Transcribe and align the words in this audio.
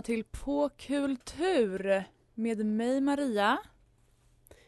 Välkomna 0.00 0.02
till 0.02 0.24
På 0.24 0.68
kultur 0.68 2.04
med 2.34 2.66
mig 2.66 3.00
Maria 3.00 3.58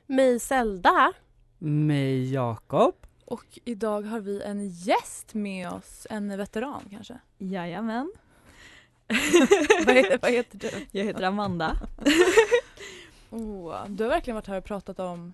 Mig 0.07 0.41
Zelda. 0.41 1.13
Mig 1.59 2.33
Jakob. 2.33 2.95
och 3.25 3.59
idag 3.65 4.03
har 4.03 4.21
vi 4.21 4.43
en 4.43 4.69
gäst 4.69 5.35
med 5.35 5.73
oss, 5.73 6.07
en 6.11 6.37
veteran 6.39 6.83
kanske. 6.91 7.19
Jajamän. 7.39 8.13
vad, 9.87 9.95
heter, 9.95 10.19
vad 10.23 10.31
heter 10.31 10.59
du? 10.59 10.71
Jag 10.99 11.05
heter 11.05 11.23
Amanda. 11.23 11.77
Oh, 13.31 13.87
du 13.89 14.05
har 14.05 14.11
verkligen 14.11 14.35
varit 14.35 14.47
här 14.47 14.59
och 14.59 14.65
pratat 14.65 14.99
om, 15.01 15.33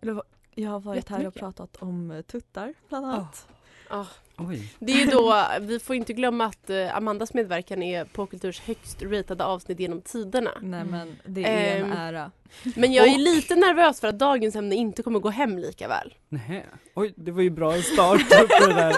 eller 0.00 0.22
Jag 0.54 0.70
har 0.70 0.80
varit 0.80 1.08
här 1.08 1.26
och 1.26 1.34
pratat 1.34 1.76
om 1.76 2.22
tuttar 2.26 2.74
bland 2.88 3.06
annat. 3.06 3.48
Ja, 3.88 4.06
Oj. 4.48 4.72
det 4.78 4.92
är 5.02 5.06
då, 5.10 5.44
vi 5.60 5.78
får 5.78 5.96
inte 5.96 6.12
glömma 6.12 6.44
att 6.44 6.70
eh, 6.70 6.96
Amandas 6.96 7.34
medverkan 7.34 7.82
är 7.82 8.04
på 8.04 8.26
Kulturs 8.26 8.60
högst 8.60 9.02
ratade 9.02 9.44
avsnitt 9.44 9.80
genom 9.80 10.00
tiderna. 10.00 10.50
Nej 10.62 10.84
men 10.84 11.16
det 11.24 11.44
är 11.44 11.76
en 11.76 11.84
Ehm, 11.84 11.92
ära. 11.92 12.30
Men 12.76 12.92
jag 12.92 13.06
är 13.08 13.12
Och- 13.14 13.18
lite 13.20 13.54
nervös 13.54 14.00
för 14.00 14.08
att 14.08 14.18
dagens 14.18 14.56
ämne 14.56 14.74
inte 14.74 15.02
kommer 15.02 15.18
gå 15.18 15.28
hem 15.30 15.58
lika 15.58 15.88
väl. 15.88 16.14
Nähä. 16.28 16.62
Oj, 16.94 17.12
det 17.16 17.30
var 17.30 17.42
ju 17.42 17.50
bra 17.50 17.82
start 17.82 18.28
på 18.60 18.66
det 18.66 18.74
där. 18.74 18.96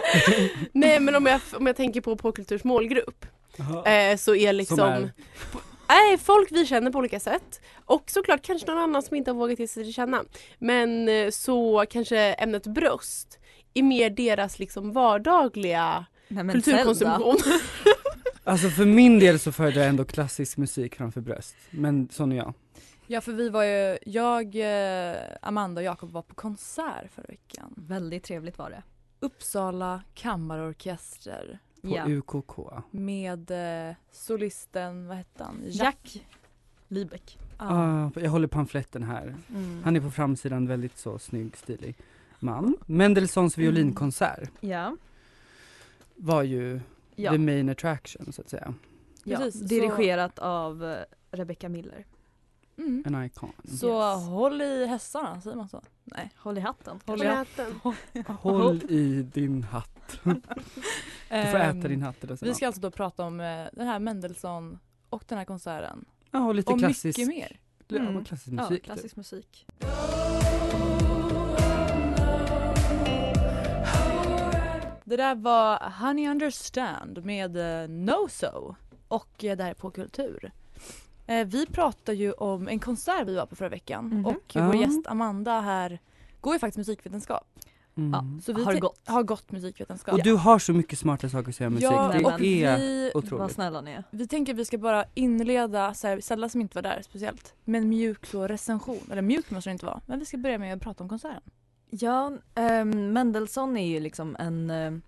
Nej 0.73 1.01
men 1.01 1.15
om 1.15 1.27
jag, 1.27 1.41
om 1.53 1.67
jag 1.67 1.77
tänker 1.77 2.01
på 2.01 2.17
På 2.17 2.33
Kulturs 2.33 2.65
målgrupp 2.65 3.27
eh, 3.87 4.17
så 4.17 4.35
är 4.35 4.53
liksom? 4.53 5.09
Nej, 5.89 6.19
folk 6.19 6.53
vi 6.53 6.67
känner 6.67 6.91
på 6.91 6.99
olika 6.99 7.21
sätt. 7.21 7.61
Och 7.85 8.03
såklart 8.11 8.43
kanske 8.43 8.67
någon 8.67 8.79
annan 8.83 9.03
som 9.03 9.17
inte 9.17 9.31
har 9.31 9.37
vågat 9.39 9.59
ge 9.59 9.69
sig 9.69 9.85
till 9.85 9.95
känna. 9.95 10.25
Men 10.59 11.09
eh, 11.09 11.31
så 11.31 11.85
kanske 11.91 12.19
ämnet 12.19 12.67
bröst 12.67 13.39
är 13.75 13.83
mer 13.83 14.11
deras 14.11 14.59
liksom 14.59 14.93
vardagliga 14.93 16.07
Nej, 16.29 16.49
kulturkonsumtion. 16.49 17.37
Alltså 18.47 18.69
för 18.69 18.85
min 18.85 19.19
del 19.19 19.39
så 19.39 19.53
föredrar 19.53 19.81
jag 19.81 19.89
ändå 19.89 20.05
klassisk 20.05 20.57
musik 20.57 20.95
framför 20.95 21.21
bröst. 21.21 21.57
Men 21.71 22.09
sån 22.13 22.33
är 22.33 22.37
jag. 22.37 22.55
Ja 23.07 23.21
för 23.21 23.33
vi 23.33 23.49
var 23.49 23.65
ju, 23.65 23.99
jag, 24.07 24.57
eh, 25.11 25.17
Amanda 25.43 25.81
och 25.81 25.85
Jakob 25.85 26.11
var 26.11 26.23
på 26.23 26.35
konsert 26.35 27.11
förra 27.15 27.27
veckan. 27.29 27.75
Väldigt 27.77 28.25
trevligt 28.25 28.59
var 28.59 28.71
det. 28.71 28.83
Uppsala 29.21 30.03
kammarorkester 30.15 31.59
På 31.83 31.89
Ja. 31.89 32.05
UKK. 32.09 32.59
med 32.91 33.51
eh, 33.89 33.95
solisten, 34.13 35.07
vad 35.07 35.17
hette 35.17 35.45
han? 35.45 35.63
Jack 35.67 36.27
Lybeck. 36.89 37.39
Ja. 37.59 37.65
Ah, 37.69 38.21
jag 38.21 38.31
håller 38.31 38.49
pamfletten 38.49 39.03
här. 39.03 39.37
Mm. 39.51 39.81
Han 39.85 39.97
är 39.97 40.01
på 40.01 40.11
framsidan 40.11 40.67
väldigt 40.67 40.99
så 40.99 41.19
snygg, 41.19 41.57
stilig 41.57 41.97
man. 42.41 42.77
Mendelssohns 42.87 43.59
violinkonsert 43.59 44.51
Ja. 44.61 44.97
var 46.17 46.43
ju 46.43 46.81
Ja. 47.17 47.33
the 47.33 47.39
main 47.39 47.69
attraction 47.69 48.33
så 48.33 48.43
att 48.43 48.49
säga. 48.49 48.75
ja. 49.25 49.37
Precis, 49.39 49.61
så- 49.61 49.67
Dirigerat 49.67 50.39
av 50.39 50.85
eh, 50.85 50.97
Rebecca 51.31 51.69
Miller. 51.69 52.07
Mm. 52.79 53.03
En 53.07 53.25
icon. 53.25 53.53
Så 53.65 54.15
Yes. 54.17 54.29
håll 54.29 54.63
i 54.63 54.87
hästarna, 54.87 55.41
säger 55.41 55.57
man 55.57 55.69
så? 55.69 55.83
Nej. 56.05 56.31
Håll 56.37 56.59
i 56.59 56.61
hatten. 56.61 57.01
Håll 57.07 57.19
Som 57.19 57.27
i 57.27 57.31
äten. 57.31 57.81
Håll 58.39 58.83
i 58.93 59.23
din 59.23 59.63
hatt. 59.63 60.21
Du 60.25 60.31
får 61.51 61.59
Ehm, 61.59 61.79
äta 61.79 61.89
din 61.89 62.03
hatt 62.03 62.17
så. 62.39 62.45
Vi 62.47 62.55
ska 62.55 62.67
alltså 62.67 62.81
då 62.81 62.91
prata 62.91 63.25
om 63.25 63.41
eh, 63.41 63.67
den 63.73 63.87
här 63.87 63.99
Mendelssohn 63.99 64.79
och 65.09 65.25
den 65.29 65.39
här 65.39 65.45
konserten. 65.45 66.05
Ja, 66.31 66.47
och 66.47 66.55
lite 66.55 66.73
och 66.73 66.79
klassisk, 66.79 67.19
mycket 67.19 67.29
mer. 67.35 67.61
Ja, 67.89 67.97
Mm. 67.97 68.25
klassisk 68.25 68.49
Ja, 68.49 68.63
musik. 68.63 68.69
typ. 68.77 68.85
klassisk 68.85 69.17
musik. 69.17 69.67
Det 75.17 75.23
där 75.23 75.35
var 75.35 75.93
Honey 76.01 76.29
Understand 76.29 77.25
med 77.25 77.83
eh, 77.83 77.89
No 77.89 78.29
So 78.29 78.75
och 79.09 79.45
eh, 79.45 79.57
det 79.57 79.63
här 79.65 79.71
är 79.71 79.75
på 79.75 79.91
kultur. 79.91 80.53
Eh, 81.27 81.47
vi 81.47 81.67
pratar 81.67 82.13
ju 82.13 82.33
om 82.33 82.69
en 82.69 82.79
konsert 82.79 83.29
vi 83.29 83.35
var 83.37 83.47
på 83.47 83.57
förra 83.57 83.69
veckan 83.69 84.05
Mhm. 84.09 84.27
och 84.27 84.53
vår 84.55 84.75
Ja. 84.77 84.81
gäst 84.81 85.07
Amanda 85.07 85.61
här 85.61 85.99
går 86.41 86.53
ju 86.53 86.59
faktiskt 86.59 86.79
musikvetenskap. 86.79 87.47
Mm. 87.97 88.11
Ja. 88.13 88.41
Så 88.45 88.53
vi 88.53 88.65
Har 88.65 88.73
te- 88.73 88.81
gått. 88.81 89.01
har 89.09 89.23
gått 89.23 89.53
musikvetenskap. 89.53 90.15
Och 90.15 90.23
du 90.23 90.35
har 90.35 90.59
så 90.59 90.73
mycket 90.73 90.99
smarta 90.99 91.29
saker 91.29 91.49
att 91.49 91.55
säga 91.55 91.69
om 91.69 91.75
musik. 91.75 91.89
ja, 91.93 92.11
det 92.13 92.25
och 92.25 92.33
är 92.33 92.79
vi, 92.79 93.11
Vad 93.15 93.25
otroligt. 93.25 93.53
snälla 93.55 93.81
ni 93.81 93.91
är. 93.91 94.05
vi 94.11 94.29
tänker 94.29 94.53
att 94.53 94.59
vi 94.59 94.65
ska 94.65 94.79
bara 94.79 95.05
inleda, 95.15 95.95
så 95.95 96.07
här, 96.09 96.21
Sella 96.21 96.49
som 96.49 96.61
inte 96.61 96.75
var 96.75 96.83
där 96.83 97.03
speciellt, 97.05 97.55
med 97.65 97.81
en 97.83 97.89
mjuk 97.89 98.27
så 98.27 98.47
recension. 98.49 99.01
Eller 99.13 99.23
mjuk 99.23 99.51
måste 99.51 99.71
det 99.71 99.73
inte 99.73 99.87
vara, 99.87 100.01
men 100.07 100.19
vi 100.19 100.25
ska 100.25 100.37
börja 100.37 100.59
med 100.59 100.75
att 100.77 100.83
prata 100.83 101.03
om 101.03 101.09
konserten. 101.09 101.43
Ja, 102.01 102.33
um, 102.55 103.13
Mendelssohn 103.13 103.77
är 103.77 103.87
ju 103.87 104.01
liksom 104.01 104.37
en, 104.39 104.71
ehm, 104.71 105.03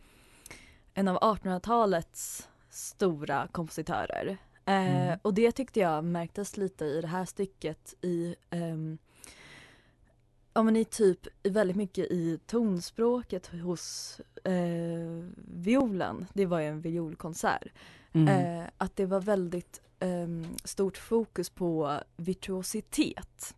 en 0.95 1.09
av 1.09 1.19
1800-talets 1.19 2.49
stora 2.71 3.49
kompositörer. 3.53 4.29
Eh, 4.65 5.07
Mm. 5.07 5.19
Och 5.23 5.35
det 5.35 5.53
tyckte 5.53 5.81
jag 5.81 6.05
märktes 6.05 6.57
lite 6.57 6.85
i 6.85 7.01
det 7.01 7.07
här 7.07 7.25
stycket 7.25 7.95
i 8.01 8.37
um, 8.51 8.99
Ja 10.55 10.63
men 10.63 10.77
i 10.77 10.85
typ 10.85 11.27
väldigt 11.43 11.77
mycket 11.77 12.05
i 12.11 12.39
tonspråket 12.47 13.47
hos 13.47 14.21
eh, 14.45 15.25
violen. 15.49 16.27
Det 16.33 16.47
var 16.47 16.61
ju 16.61 16.67
en 16.67 16.81
violkonsert. 16.81 17.69
Mm. 18.13 18.29
Eh, 18.29 18.67
att 18.79 18.97
det 18.97 19.07
var 19.07 19.21
väldigt 19.21 19.81
ehm, 20.01 20.47
stort 20.65 20.97
fokus 20.97 21.51
på 21.51 22.01
virtuositet. 22.17 23.55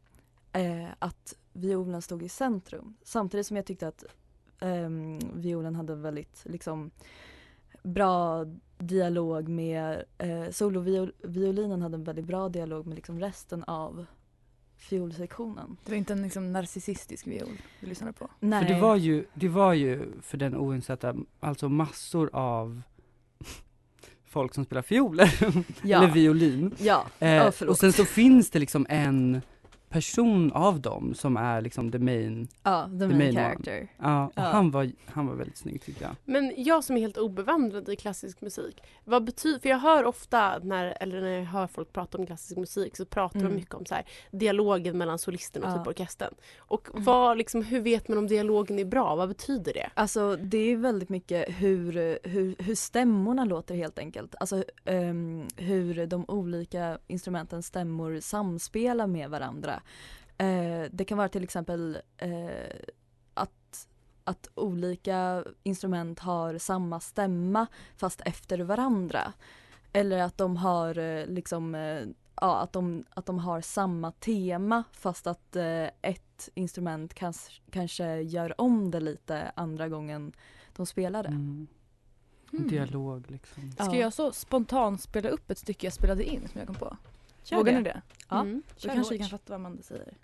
Eh, 0.52 0.88
att 0.98 1.34
violen 1.58 2.02
stod 2.02 2.22
i 2.22 2.28
centrum. 2.28 2.96
Samtidigt 3.02 3.46
som 3.46 3.56
jag 3.56 3.66
tyckte 3.66 3.88
att 3.88 4.04
ehm, 4.60 5.18
violen 5.34 5.74
hade 5.74 5.94
väldigt 5.94 6.42
liksom 6.44 6.90
bra 7.82 8.44
dialog 8.78 9.48
med, 9.48 10.04
eh, 10.18 10.50
soloviolinen 10.50 11.82
hade 11.82 11.94
en 11.94 12.04
väldigt 12.04 12.24
bra 12.24 12.48
dialog 12.48 12.86
med 12.86 12.94
liksom 12.94 13.20
resten 13.20 13.64
av 13.64 14.06
fiolsektionen. 14.76 15.76
Det 15.84 15.90
var 15.90 15.96
inte 15.98 16.12
en 16.12 16.22
liksom, 16.22 16.52
narcissistisk 16.52 17.26
viol 17.26 17.48
vi 17.80 17.86
lyssnade 17.86 18.12
på. 18.12 18.30
Nej. 18.40 18.66
För 18.66 18.74
det 18.74 18.80
var 18.80 18.96
ju, 18.96 19.24
det 19.34 19.48
var 19.48 19.72
ju 19.72 20.12
för 20.22 20.38
den 20.38 20.56
oinsatta, 20.56 21.14
alltså 21.40 21.68
massor 21.68 22.30
av 22.32 22.82
folk 24.24 24.54
som 24.54 24.64
spelar 24.64 24.82
fioler, 24.82 25.38
ja. 25.82 25.98
eller 25.98 26.14
violin. 26.14 26.74
Ja, 26.78 27.06
Eh, 27.18 27.30
ja 27.30 27.52
förlåt. 27.52 27.70
och 27.70 27.78
sen 27.78 27.92
så 27.92 28.04
finns 28.04 28.50
det 28.50 28.58
liksom 28.58 28.86
en 28.88 29.42
person 29.88 30.52
av 30.52 30.80
dem 30.80 31.14
som 31.14 31.36
är 31.36 31.60
liksom 31.60 31.92
the 31.92 31.98
main, 31.98 32.48
Ja, 32.62 32.84
the 33.00 33.06
main, 33.06 33.18
main 33.18 33.28
one. 33.30 33.40
character. 33.40 33.88
ja, 33.98 34.26
och 34.26 34.32
Ja. 34.36 34.42
han 34.42 34.70
var, 34.70 34.90
han 35.06 35.26
var 35.26 35.34
väldigt 35.34 35.56
snygg 35.56 35.82
tycker 35.82 36.02
jag. 36.02 36.16
Men 36.24 36.52
jag 36.56 36.84
som 36.84 36.96
är 36.96 37.00
helt 37.00 37.16
obevandrad 37.18 37.88
i 37.88 37.96
klassisk 37.96 38.40
musik, 38.40 38.82
vad 39.04 39.24
betyder, 39.24 39.58
för 39.60 39.68
jag 39.68 39.78
hör 39.78 40.04
ofta 40.04 40.58
när, 40.62 40.96
eller 41.00 41.20
när 41.20 41.28
jag 41.38 41.44
hör 41.44 41.66
folk 41.66 41.92
prata 41.92 42.18
om 42.18 42.26
klassisk 42.26 42.56
musik 42.56 42.96
så 42.96 43.04
pratar 43.04 43.38
Mm. 43.40 43.50
de 43.52 43.56
mycket 43.56 43.74
om 43.74 43.86
så 43.86 43.94
här, 43.94 44.04
dialogen 44.30 44.98
mellan 44.98 45.18
solisten 45.18 45.64
och 45.64 45.70
Ja. 45.70 45.78
typ 45.78 45.86
orkestern. 45.86 46.34
Och 46.58 46.88
Mm. 46.92 47.04
vad, 47.04 47.38
liksom, 47.38 47.62
hur 47.62 47.80
vet 47.80 48.08
man 48.08 48.18
om 48.18 48.26
dialogen 48.26 48.78
är 48.78 48.84
bra? 48.84 49.16
Vad 49.16 49.28
betyder 49.28 49.72
det? 49.72 49.90
Alltså 49.94 50.36
det 50.36 50.58
är 50.58 50.76
väldigt 50.76 51.08
mycket 51.08 51.44
hur, 51.48 52.18
hur, 52.28 52.54
hur 52.58 52.74
stämmorna 52.74 53.44
låter 53.44 53.74
helt 53.74 53.98
enkelt. 53.98 54.34
Alltså 54.40 54.64
ehm, 54.84 55.46
hur 55.56 56.06
de 56.06 56.24
olika 56.28 56.98
instrumentens 57.06 57.66
stämmor 57.66 58.20
samspelar 58.20 59.06
med 59.06 59.30
varandra. 59.30 59.77
Eh, 60.38 60.82
det 60.90 61.04
kan 61.04 61.18
vara 61.18 61.28
till 61.28 61.44
exempel 61.44 61.98
eh, 62.16 62.76
att, 63.34 63.88
att 64.24 64.48
olika 64.54 65.44
instrument 65.62 66.18
har 66.18 66.58
samma 66.58 67.00
stämma 67.00 67.66
fast 67.96 68.20
efter 68.24 68.58
varandra. 68.58 69.32
Eller 69.92 70.18
att 70.18 70.38
de 70.38 70.56
har 70.56 70.98
eh, 70.98 71.26
liksom 71.26 71.74
eh, 71.74 72.06
Ja, 72.40 72.56
att 72.56 72.72
de, 72.72 73.04
att 73.10 73.26
de 73.26 73.38
har 73.38 73.60
samma 73.60 74.12
tema 74.12 74.84
fast 74.92 75.26
att 75.26 75.56
eh, 75.56 75.86
ett 76.02 76.48
instrument 76.54 77.14
kans, 77.14 77.50
kanske 77.70 78.20
gör 78.20 78.60
om 78.60 78.90
det 78.90 79.00
lite 79.00 79.52
andra 79.54 79.88
gången 79.88 80.32
de 80.76 80.86
spelar 80.86 81.22
det. 81.22 81.28
Mm. 81.28 81.66
Mm. 82.52 82.68
Dialog 82.68 83.30
liksom. 83.30 83.72
Ja. 83.78 83.84
Ska 83.84 83.96
jag 83.96 84.12
så 84.12 84.32
spontant 84.32 85.00
spela 85.00 85.28
upp 85.28 85.50
ett 85.50 85.58
stycke 85.58 85.86
jag 85.86 85.94
spelade 85.94 86.24
in 86.24 86.48
som 86.48 86.58
jag 86.58 86.66
kom 86.66 86.76
på? 86.76 86.96
Kör 87.48 87.56
Vågar 87.56 87.72
det. 87.72 87.78
ni 87.78 87.84
det? 87.84 88.02
Ja. 88.28 88.40
Mm. 88.40 88.62
Då 88.74 88.80
Kör 88.80 88.94
kanske 88.94 89.14
vi 89.14 89.18
kan 89.18 89.28
fatta 89.28 89.44
vad 89.46 89.54
Amanda 89.54 89.82
säger. 89.82 90.14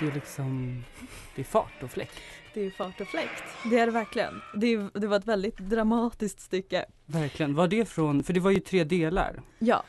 Det 0.00 0.06
är 0.06 0.12
liksom, 0.12 0.84
det 1.34 1.42
är 1.42 1.44
fart 1.44 1.82
och 1.82 1.90
fläkt. 1.90 2.20
Det 2.54 2.60
är 2.60 2.70
fart 2.70 3.00
och 3.00 3.06
fläkt. 3.06 3.42
Det 3.70 3.78
är 3.78 3.86
det 3.86 3.92
verkligen. 3.92 4.34
Det, 4.54 4.66
är, 4.66 5.00
det 5.00 5.06
var 5.06 5.16
ett 5.16 5.26
väldigt 5.26 5.58
dramatiskt 5.58 6.40
stycke. 6.40 6.84
Verkligen. 7.06 7.54
Var 7.54 7.68
det 7.68 7.88
från, 7.88 8.22
för 8.22 8.32
det 8.32 8.40
var 8.40 8.50
ju 8.50 8.60
tre 8.60 8.84
delar. 8.84 9.42
Ja. 9.58 9.84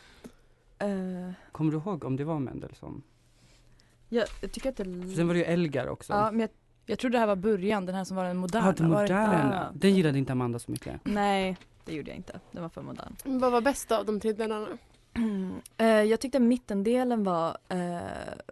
Eh, 0.79 1.31
Kommer 1.51 1.71
du 1.71 1.77
ihåg 1.77 2.03
om 2.03 2.15
det 2.15 2.23
var 2.23 2.39
Mendelssohn? 2.39 3.03
jag, 4.09 4.27
jag 4.41 4.51
tycker 4.51 4.69
att 4.69 4.77
det... 4.77 4.83
För 4.83 5.15
sen 5.15 5.27
var 5.27 5.33
det 5.33 5.39
ju 5.39 5.45
Elgar 5.45 5.88
också. 5.88 6.13
Ja, 6.13 6.31
men 6.31 6.39
jag, 6.39 6.50
Jag 6.85 6.99
tror 6.99 7.11
det 7.11 7.19
här 7.19 7.27
var 7.27 7.35
början, 7.35 7.85
den 7.85 7.95
här 7.95 8.03
som 8.03 8.17
var 8.17 8.23
den 8.25 8.37
moderna. 8.37 8.65
Ja, 8.67 8.71
den 8.71 8.89
Var 8.89 9.07
det- 9.07 9.13
moderna. 9.13 9.67
Ah. 9.69 9.71
Den 9.73 9.95
gillade 9.95 10.17
inte 10.17 10.31
Amanda 10.31 10.59
så 10.59 10.71
mycket. 10.71 11.01
nej, 11.03 11.57
det 11.85 11.93
gjorde 11.93 12.09
jag 12.09 12.17
inte. 12.17 12.39
Den 12.51 12.61
var 12.61 12.69
för 12.69 12.81
modern. 12.81 13.13
Vad 13.23 13.51
var 13.51 13.61
bäst 13.61 13.91
av 13.91 14.05
de 14.05 14.19
tre 14.19 14.33
delarna? 14.33 14.67
Eh, 15.77 15.87
jag 15.87 16.19
tyckte 16.19 16.39
mittendelen 16.39 17.23
var 17.23 17.57
eh, 17.69 17.97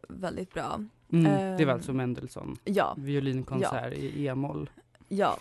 väldigt 0.09 0.53
bra. 0.53 0.83
Mm, 1.11 1.25
Ehm. 1.25 1.57
det 1.57 1.65
var 1.65 1.73
alltså 1.73 1.93
Mendelssohn. 1.93 2.57
Ja, 2.63 2.95
Violinkonsert 2.97 3.93
i 3.93 4.27
e-moll. 4.27 4.69
ja. 5.07 5.37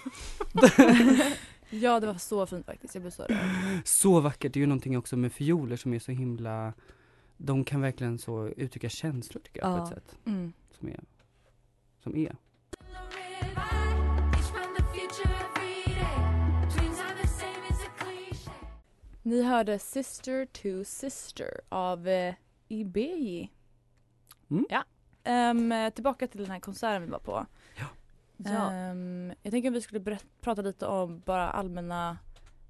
Ja, 1.70 2.00
det 2.00 2.06
var 2.06 2.14
så 2.14 2.46
fint 2.46 2.66
faktiskt. 2.66 2.94
Jag 2.94 3.02
blev 3.02 3.10
så 3.10 3.22
rörd. 3.22 3.38
Så 3.84 4.20
vackert, 4.20 4.52
det 4.52 4.58
är 4.58 4.60
ju 4.60 4.66
någonting 4.66 4.98
också 4.98 5.16
med 5.16 5.32
fioler 5.32 5.76
som 5.76 5.94
är 5.94 5.98
så 5.98 6.12
himla 6.12 6.72
De 7.36 7.64
kan 7.64 7.80
verkligen 7.80 8.18
så 8.18 8.46
uttrycka 8.48 8.88
känslor 8.88 9.42
tycker 9.42 9.60
jag 9.60 9.70
på 9.76 9.78
Ja. 9.78 9.82
ett 9.82 9.88
sätt 9.88 10.16
Mm. 10.26 10.52
som 10.78 10.88
är 10.88 11.00
Som 12.02 12.16
är 12.16 12.36
Ni 19.22 19.42
hörde 19.42 19.78
Sister 19.78 20.46
to 20.46 20.84
Sister 20.84 21.60
av 21.68 22.08
eh, 22.08 22.34
Ibeyi. 22.68 23.50
Mm. 24.50 24.66
Ja. 24.70 24.84
Ehm, 25.24 25.74
tillbaka 25.94 26.26
till 26.26 26.40
den 26.40 26.50
här 26.50 26.60
konserten 26.60 27.02
vi 27.02 27.08
var 27.08 27.18
på. 27.18 27.46
ja. 28.36 28.72
Ehm, 28.72 29.32
jag 29.42 29.50
tänker 29.50 29.68
att 29.68 29.74
vi 29.76 29.80
skulle 29.80 30.18
prata 30.40 30.62
lite 30.62 30.86
om 30.86 31.20
bara 31.26 31.50
allmänna 31.50 32.18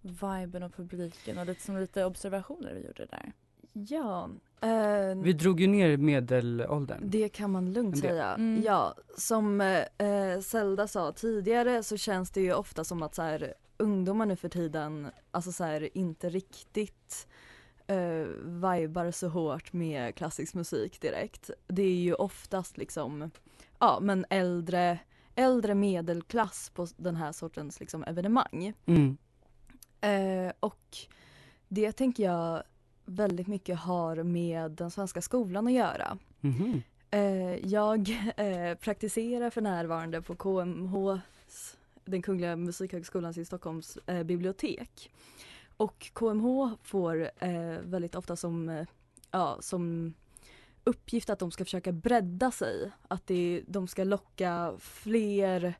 viben 0.02 0.62
och 0.62 0.74
publiken 0.76 1.38
och 1.38 1.46
lite 1.46 1.62
som 1.62 1.76
lite 1.78 2.04
observationer 2.04 2.74
vi 2.74 2.86
gjorde 2.86 3.06
där. 3.06 3.32
ja. 3.72 4.28
Eh, 4.60 5.16
Vi 5.22 5.32
drog 5.32 5.60
ju 5.60 5.66
ner 5.66 5.96
medelåldern 5.96 7.00
Det 7.10 7.28
kan 7.28 7.50
man 7.50 7.72
lugnt 7.72 7.98
säga. 7.98 8.34
Mm. 8.34 8.62
Ja, 8.62 8.94
som 9.18 9.60
eh, 9.60 10.40
Zelda 10.42 10.88
sa 10.88 11.12
tidigare 11.12 11.82
så 11.82 11.96
känns 11.96 12.30
det 12.30 12.40
ju 12.40 12.52
ofta 12.54 12.84
som 12.84 13.02
att 13.02 13.14
så 13.14 13.22
här, 13.22 13.54
ungdomar 13.76 14.26
nu 14.26 14.36
för 14.36 14.48
tiden, 14.48 15.10
alltså 15.30 15.52
så 15.52 15.64
här, 15.64 15.96
inte 15.96 16.28
riktigt 16.28 17.28
eh, 17.86 18.26
vibar 18.44 19.10
så 19.10 19.28
hårt 19.28 19.72
med 19.72 20.14
klassisk 20.14 20.54
musik 20.54 21.00
direkt. 21.00 21.50
Det 21.66 21.82
är 21.82 21.94
ju 21.94 22.14
oftast 22.14 22.78
liksom, 22.78 23.30
ja 23.78 23.98
men 24.02 24.24
äldre, 24.30 24.98
äldre 25.34 25.74
medelklass 25.74 26.70
på 26.74 26.86
den 26.96 27.16
här 27.16 27.32
sortens 27.32 27.80
liksom 27.80 28.04
evenemang. 28.04 28.72
mm. 28.86 29.16
Eh, 30.00 30.52
och 30.60 30.96
det 31.68 31.92
tänker 31.92 32.24
jag 32.24 32.62
väldigt 33.04 33.46
mycket 33.46 33.78
har 33.78 34.22
med 34.22 34.70
den 34.70 34.90
svenska 34.90 35.22
skolan 35.22 35.66
att 35.66 35.72
göra. 35.72 36.18
Mhm. 36.40 36.82
Eh, 37.10 37.66
jag 37.68 38.08
eh, 38.36 38.74
praktiserar 38.74 39.50
för 39.50 39.60
närvarande 39.60 40.22
på 40.22 40.34
KMH, 40.34 41.18
den 42.04 42.22
Kungliga 42.22 42.56
Musikhögskolans 42.56 43.38
i 43.38 43.44
Stockholms 43.44 43.98
eh, 44.06 44.22
bibliotek. 44.22 45.10
Och 45.76 46.10
KMH 46.12 46.74
får 46.82 47.30
eh, 47.38 47.78
väldigt 47.82 48.14
ofta 48.14 48.36
som, 48.36 48.68
eh, 48.68 48.86
ja, 49.30 49.56
som 49.60 50.14
uppgift 50.84 51.30
att 51.30 51.38
de 51.38 51.50
ska 51.50 51.64
försöka 51.64 51.92
bredda 51.92 52.50
sig. 52.50 52.90
Att 53.08 53.26
det, 53.26 53.62
de 53.66 53.88
ska 53.88 54.04
locka 54.04 54.74
fler 54.78 55.74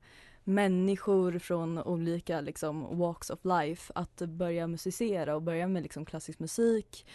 människor 0.45 1.39
från 1.39 1.79
olika 1.79 2.41
liksom, 2.41 2.99
walks 2.99 3.31
of 3.31 3.45
life 3.45 3.93
att 3.95 4.17
börja 4.17 4.67
musicera 4.67 5.35
och 5.35 5.43
börja 5.43 5.69
med 5.69 5.83
liksom, 5.83 6.05
klassisk 6.05 6.39
musik. 6.39 7.07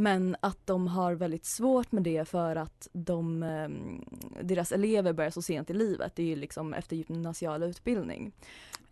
Men 0.00 0.36
att 0.40 0.66
de 0.66 0.86
har 0.86 1.12
väldigt 1.12 1.44
svårt 1.44 1.92
med 1.92 2.02
det 2.02 2.24
för 2.28 2.56
att 2.56 2.88
de, 2.92 3.42
eh, 3.42 3.68
deras 4.42 4.72
elever 4.72 5.12
börjar 5.12 5.30
så 5.30 5.42
sent 5.42 5.70
i 5.70 5.74
livet. 5.74 6.16
Det 6.16 6.22
är 6.22 6.26
ju 6.26 6.36
liksom 6.36 6.74
efter 6.74 6.96
gymnasial 6.96 7.62
utbildning. 7.62 8.32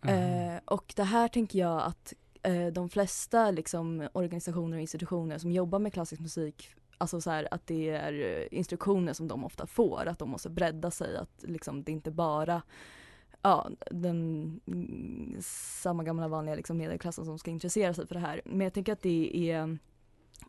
Mm. 0.01 0.55
Eh, 0.55 0.59
och 0.65 0.93
det 0.95 1.03
här 1.03 1.27
tänker 1.27 1.59
jag 1.59 1.81
att 1.81 2.13
eh, 2.43 2.67
de 2.67 2.89
flesta 2.89 3.51
liksom, 3.51 4.07
organisationer 4.13 4.77
och 4.77 4.81
institutioner 4.81 5.37
som 5.37 5.51
jobbar 5.51 5.79
med 5.79 5.93
klassisk 5.93 6.21
musik 6.21 6.69
Alltså 6.97 7.21
så 7.21 7.29
här, 7.29 7.47
att 7.51 7.67
det 7.67 7.89
är 7.89 8.13
eh, 8.13 8.57
instruktioner 8.57 9.13
som 9.13 9.27
de 9.27 9.43
ofta 9.45 9.67
får, 9.67 10.05
att 10.05 10.19
de 10.19 10.29
måste 10.29 10.49
bredda 10.49 10.91
sig, 10.91 11.17
att 11.17 11.43
liksom, 11.43 11.83
det 11.83 11.91
inte 11.91 12.11
bara 12.11 12.61
ja, 13.41 13.69
den 13.91 14.61
mm, 14.67 15.37
samma 15.41 16.03
gamla 16.03 16.27
vanliga 16.27 16.55
liksom, 16.55 16.77
medelklassen 16.77 17.25
som 17.25 17.39
ska 17.39 17.51
intressera 17.51 17.93
sig 17.93 18.07
för 18.07 18.15
det 18.15 18.21
här. 18.21 18.41
Men 18.45 18.61
jag 18.61 18.73
tänker 18.73 18.93
att 18.93 19.01
det 19.01 19.51
är 19.51 19.77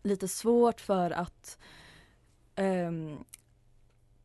lite 0.03 0.29
svårt 0.29 0.81
för 0.81 1.11
att 1.11 1.59
ehm, 2.55 3.17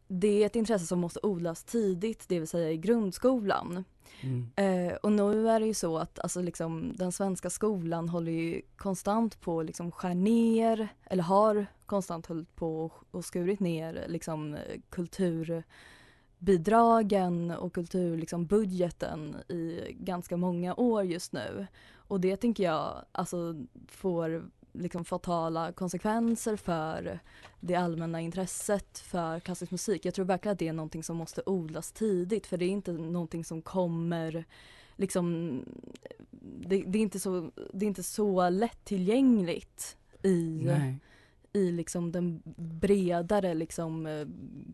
det 0.07 0.43
är 0.43 0.45
ett 0.45 0.55
intresse 0.55 0.85
som 0.85 0.99
måste 0.99 1.19
odlas 1.23 1.63
tidigt, 1.63 2.25
det 2.27 2.39
vill 2.39 2.47
säga 2.47 2.71
i 2.71 2.77
grundskolan. 2.77 3.83
Mm. 4.21 4.47
Eh, 4.55 4.93
och 4.95 5.11
nu 5.11 5.49
är 5.49 5.59
det 5.59 5.65
ju 5.65 5.73
så 5.73 5.97
att 5.97 6.19
alltså, 6.19 6.41
liksom, 6.41 6.93
den 6.95 7.11
svenska 7.11 7.49
skolan 7.49 8.09
håller 8.09 8.31
ju 8.31 8.61
konstant 8.75 9.41
på 9.41 9.59
att 9.59 9.65
liksom, 9.65 9.91
skär 9.91 10.15
ner, 10.15 10.87
eller 11.05 11.23
har 11.23 11.65
konstant 11.85 12.25
hållit 12.25 12.55
på 12.55 12.91
och 13.11 13.25
skurit 13.25 13.59
ner 13.59 14.05
liksom, 14.07 14.57
kulturbidragen 14.89 17.51
och 17.51 17.73
kulturbudgeten 17.73 19.35
i 19.49 19.81
ganska 19.89 20.37
många 20.37 20.75
år 20.75 21.03
just 21.03 21.33
nu. 21.33 21.67
Och 21.95 22.19
det 22.19 22.37
tänker 22.37 22.63
jag 22.63 23.05
alltså, 23.11 23.55
får 23.87 24.49
liksom 24.73 25.05
fatala 25.05 25.71
konsekvenser 25.71 26.55
för 26.55 27.19
det 27.59 27.75
allmänna 27.75 28.21
intresset 28.21 28.99
för 28.99 29.39
klassisk 29.39 29.71
musik. 29.71 30.05
Jag 30.05 30.13
tror 30.13 30.25
verkligen 30.25 30.53
att 30.53 30.59
det 30.59 30.67
är 30.67 30.73
någonting 30.73 31.03
som 31.03 31.17
måste 31.17 31.41
odlas 31.45 31.91
tidigt 31.91 32.47
för 32.47 32.57
det 32.57 32.65
är 32.65 32.69
inte 32.69 32.91
någonting 32.91 33.45
som 33.45 33.61
kommer 33.61 34.45
liksom 34.95 35.59
det, 36.41 36.83
det, 36.87 36.97
är, 36.97 37.01
inte 37.01 37.19
så, 37.19 37.51
det 37.73 37.85
är 37.85 37.87
inte 37.87 38.03
så 38.03 38.49
lättillgängligt 38.49 39.97
i, 40.23 40.61
Nej 40.65 40.99
i 41.53 41.71
liksom 41.71 42.11
den 42.11 42.41
bredare 42.81 43.53
liksom, 43.53 44.05
eh, 44.05 44.27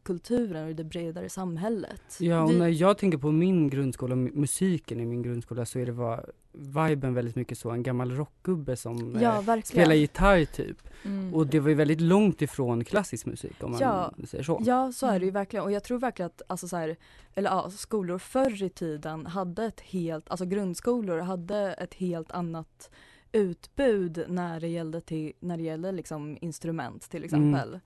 kulturen 0.04 0.68
och 0.70 0.76
det 0.76 0.84
bredare 0.84 1.30
samhället. 1.30 2.02
Ja 2.20 2.44
och 2.44 2.54
när 2.54 2.68
jag 2.68 2.98
tänker 2.98 3.18
på 3.18 3.32
min 3.32 3.70
grundskola, 3.70 4.16
mu- 4.16 4.36
musiken 4.36 5.00
i 5.00 5.06
min 5.06 5.22
grundskola 5.22 5.66
så 5.66 5.80
är 5.80 5.86
det 5.86 5.92
var 5.92 6.32
viben 6.52 7.14
väldigt 7.14 7.36
mycket 7.36 7.58
så, 7.58 7.70
en 7.70 7.84
gammal 7.84 8.12
rockgubbe 8.12 8.76
som 8.76 9.18
Ja, 9.22 9.56
eh, 9.56 9.62
spelar 9.62 9.96
gitarr 9.96 10.46
typ. 10.46 10.78
Mm. 11.06 11.34
Och 11.34 11.48
det 11.48 11.60
var 11.60 11.70
ju 11.70 11.76
väldigt 11.76 12.02
långt 12.02 12.42
ifrån 12.42 12.84
klassisk 12.84 13.26
musik 13.26 13.64
om 13.64 13.72
man 13.72 13.80
Ja. 13.82 14.14
säger 14.28 14.44
så. 14.44 14.62
Ja 14.66 14.92
så 14.92 15.06
är 15.08 15.12
det 15.20 15.26
ju 15.26 15.30
Mm. 15.30 15.34
verkligen 15.34 15.64
och 15.66 15.72
jag 15.72 15.84
tror 15.84 16.00
verkligen 16.00 16.28
att 16.28 16.42
alltså 16.48 16.68
så 16.68 16.78
här, 16.78 16.96
eller 17.36 17.50
ja, 17.50 17.70
skolor 17.70 18.18
förr 18.18 18.64
i 18.64 18.70
tiden 18.70 19.26
hade 19.26 19.66
ett 19.66 19.80
helt, 19.82 20.30
alltså 20.30 20.46
grundskolor 20.46 21.20
hade 21.20 21.74
ett 21.74 21.94
helt 21.94 22.32
annat 22.32 22.90
utbud 23.32 24.26
när 24.28 24.60
det 24.60 24.68
gällde, 24.68 25.02
till, 25.02 25.34
när 25.40 25.58
det 25.58 25.64
gällde 25.64 25.92
liksom 25.92 26.38
instrument 26.42 27.10
till 27.10 27.24
exempel. 27.24 27.80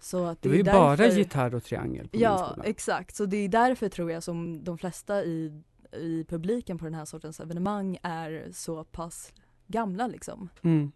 Så 0.00 0.24
att 0.24 0.42
Det 0.42 0.48
det, 0.48 0.48
var 0.48 0.54
ju 0.54 0.60
är 0.60 0.64
därför, 0.64 0.78
bara 0.78 1.08
gitarr 1.08 1.54
och 1.54 1.64
triangel 1.64 2.08
på 2.08 2.18
Ja, 2.18 2.56
exakt. 2.64 3.16
Så 3.16 3.26
det 3.26 3.36
är 3.36 3.48
därför 3.48 3.88
tror 3.88 4.10
jag 4.10 4.22
som 4.22 4.64
de 4.64 4.78
flesta 4.78 5.24
i, 5.24 5.62
i 5.92 6.24
publiken 6.24 6.78
på 6.78 6.84
den 6.84 6.94
här 6.94 7.04
sortens 7.04 7.40
evenemang 7.40 7.98
är 8.02 8.48
så 8.52 8.84
pass 8.84 9.32
gamla 9.66 10.06
liksom. 10.06 10.48
Mm. 10.62 10.92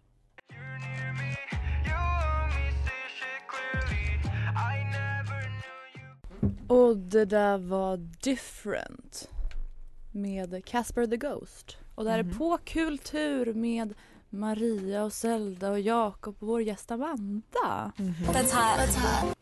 Och 6.67 6.97
det 6.97 7.25
där 7.25 7.57
var 7.57 7.97
Different 7.97 9.29
med 10.11 10.65
Casper 10.65 11.07
the 11.07 11.17
Ghost. 11.17 11.77
Och 11.95 12.03
det 12.03 12.11
här 12.11 12.23
Mhm. 12.23 12.31
är 12.33 12.37
På 12.37 12.57
kultur 12.65 13.53
med 13.53 13.93
Maria 14.29 15.03
och 15.03 15.13
Zelda 15.13 15.71
och 15.71 15.79
Jakob 15.79 16.35
och 16.39 16.47
vår 16.47 16.61
gäst 16.61 16.91
Amanda. 16.91 17.91
That's 17.97 18.53
hot. 18.53 18.79
That's 18.79 18.99
hot. 18.99 19.37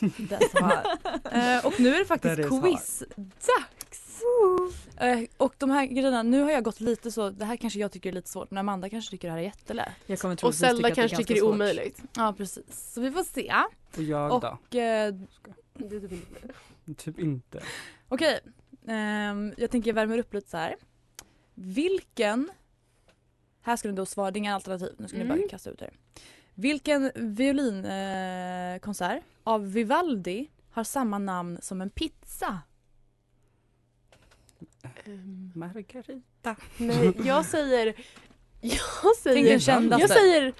That's 0.18 0.60
hot. 0.62 1.00
Eh, 1.32 1.66
och 1.66 1.80
nu 1.80 1.94
är 1.94 1.98
det 1.98 2.04
faktiskt 2.04 2.36
quiz-dags! 2.48 4.20
Eh, 4.96 5.20
och 5.36 5.54
de 5.58 5.70
här 5.70 5.86
grejerna, 5.86 6.22
nu 6.22 6.42
har 6.42 6.50
jag 6.50 6.64
gått 6.64 6.80
lite 6.80 7.10
så, 7.12 7.30
det 7.30 7.44
här 7.44 7.56
kanske 7.56 7.78
jag 7.78 7.92
tycker 7.92 8.08
är 8.08 8.12
lite 8.12 8.28
svårt 8.30 8.50
men 8.50 8.58
Amanda 8.58 8.88
kanske 8.90 9.10
tycker 9.10 9.28
det 9.28 9.32
här 9.32 9.38
är 9.38 9.42
jättelätt. 9.44 9.88
Jag 10.06 10.18
kommer 10.18 10.44
Och 10.44 10.54
Zelda 10.54 10.76
tycka 10.76 10.88
att 10.88 10.94
kanske 10.94 11.16
tycker 11.16 11.34
det 11.34 11.40
är 11.40 11.44
omöjligt. 11.48 12.02
Ja 12.16 12.34
precis, 12.36 12.92
så 12.94 13.00
vi 13.00 13.10
får 13.10 13.22
se. 13.24 13.52
Och 13.96 14.02
jag 14.02 14.30
då? 14.30 14.34
Och 14.36 14.44
Det 14.70 14.80
är 14.80 15.12
typ 15.80 16.12
inte- 16.12 17.04
Typ 17.04 17.18
inte. 17.18 17.62
Okej, 18.08 18.40
ehm, 18.88 19.54
jag 19.56 19.70
tänker 19.70 19.90
jag 19.90 19.94
värmer 19.94 20.18
upp 20.18 20.34
lite 20.34 20.50
så 20.50 20.56
här. 20.56 20.76
Vilken, 21.54 22.50
här 23.62 23.76
ska 23.76 23.88
ni 23.88 23.94
då 23.94 24.06
svara, 24.06 24.30
det 24.30 24.36
är 24.36 24.40
inga 24.40 24.54
alternativ, 24.54 24.94
nu 24.98 25.08
ska 25.08 25.16
ni 25.18 25.24
Mm. 25.24 25.38
bara 25.38 25.48
kasta 25.48 25.70
ut 25.70 25.78
det. 25.78 25.90
Vilken 26.54 27.10
violinkonsert 27.14 29.16
eh, 29.16 29.22
av 29.44 29.72
Vivaldi 29.72 30.46
har 30.70 30.84
samma 30.84 31.18
namn 31.18 31.58
som 31.62 31.80
en 31.80 31.90
pizza? 31.90 32.60
Ehm, 35.04 35.52
Margarita. 35.54 36.56
Nej, 36.76 37.12
jag 37.24 37.44
säger... 37.44 37.94
Jag 38.60 39.16
säger... 39.16 39.98
Jag 40.00 40.10
säger 40.10 40.54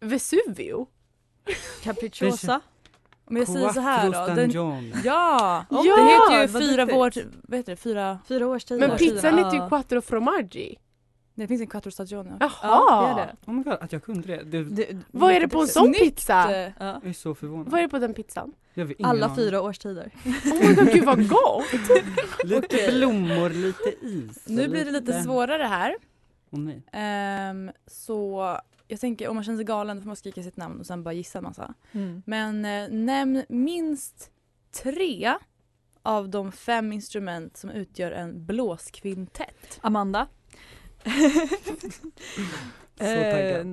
Vesuvio. 0.00 0.86
Capricciosa. 1.82 2.60
Om 3.30 3.36
jag 3.36 3.48
säger 3.48 3.68
så 3.72 3.80
här 3.80 4.28
då. 4.28 4.34
Den, 4.34 4.50
ja! 5.04 5.64
Ja, 5.70 5.82
det 5.82 6.02
heter 6.02 6.42
ju 6.42 6.66
fyra 6.70 6.84
vår, 6.86 7.12
vad 7.42 7.58
heter 7.58 7.72
det, 7.72 7.76
fyra, 7.76 8.18
Fyra 8.28 8.46
årstider. 8.46 8.88
Men 8.88 8.98
pizzan 8.98 9.38
heter 9.38 9.52
ju 9.56 9.68
Quattro 9.68 10.00
Formaggi. 10.00 10.76
det 11.34 11.46
finns 11.46 11.60
en 11.60 11.66
quattro 11.66 11.90
stagione. 11.90 12.36
Jaha! 12.40 12.50
Ja, 12.62 13.14
det 13.16 13.22
är 13.22 13.26
det. 13.26 13.50
Oh 13.50 13.54
my 13.54 13.62
god, 13.62 13.72
att 13.80 13.92
jag 13.92 14.04
kunde 14.04 14.28
det. 14.28 14.42
det 14.44 14.64
Det- 14.64 14.96
Vad 15.10 15.32
är 15.32 15.40
det 15.40 15.48
på 15.48 15.60
en 15.60 15.68
sån 15.68 15.92
pizza? 15.92 16.56
eh, 16.56 16.72
Ja. 16.78 16.86
jag 17.02 17.06
är 17.06 17.12
så 17.12 17.34
förvånad. 17.34 17.68
Vad 17.68 17.78
är 17.80 17.82
det 17.82 17.88
på 17.88 17.98
den 17.98 18.14
pizzan? 18.14 18.52
Alla 19.02 19.24
aning. 19.26 19.36
fyra 19.36 19.60
årstider. 19.62 20.10
Oh 20.44 20.68
my 20.68 20.74
god, 20.74 20.92
gud 20.92 21.04
vad 21.04 21.28
gott! 21.28 21.64
Lite 22.44 22.66
Okej. 22.66 22.92
blommor, 22.98 23.50
lite 23.50 24.06
is. 24.06 24.44
Nu 24.48 24.68
blir 24.68 24.84
det 24.84 24.90
lite 24.90 25.22
svårare 25.22 25.62
här. 25.62 25.96
Åh 26.52 26.58
nej. 26.60 26.82
Ehm, 26.92 27.70
så 27.86 28.56
jag 28.90 29.00
tänker 29.00 29.28
om 29.28 29.34
man 29.34 29.44
känner 29.44 29.56
sig 29.58 29.64
galen 29.64 29.96
då 29.96 30.00
får 30.02 30.06
man 30.06 30.16
skrika 30.16 30.42
sitt 30.42 30.56
namn 30.56 30.80
och 30.80 30.86
sen 30.86 31.02
bara 31.02 31.12
gissa 31.14 31.38
en 31.38 31.44
massa. 31.44 31.74
Men 32.24 32.64
eh, 32.64 32.88
nämn 32.90 33.44
minst 33.48 34.30
tre 34.82 35.34
av 36.02 36.28
de 36.28 36.52
fem 36.52 36.92
instrument 36.92 37.56
som 37.56 37.70
utgör 37.70 38.12
en 38.12 38.46
blåskvintett. 38.46 39.78
Amanda. 39.80 40.28
Eh, 43.00 43.66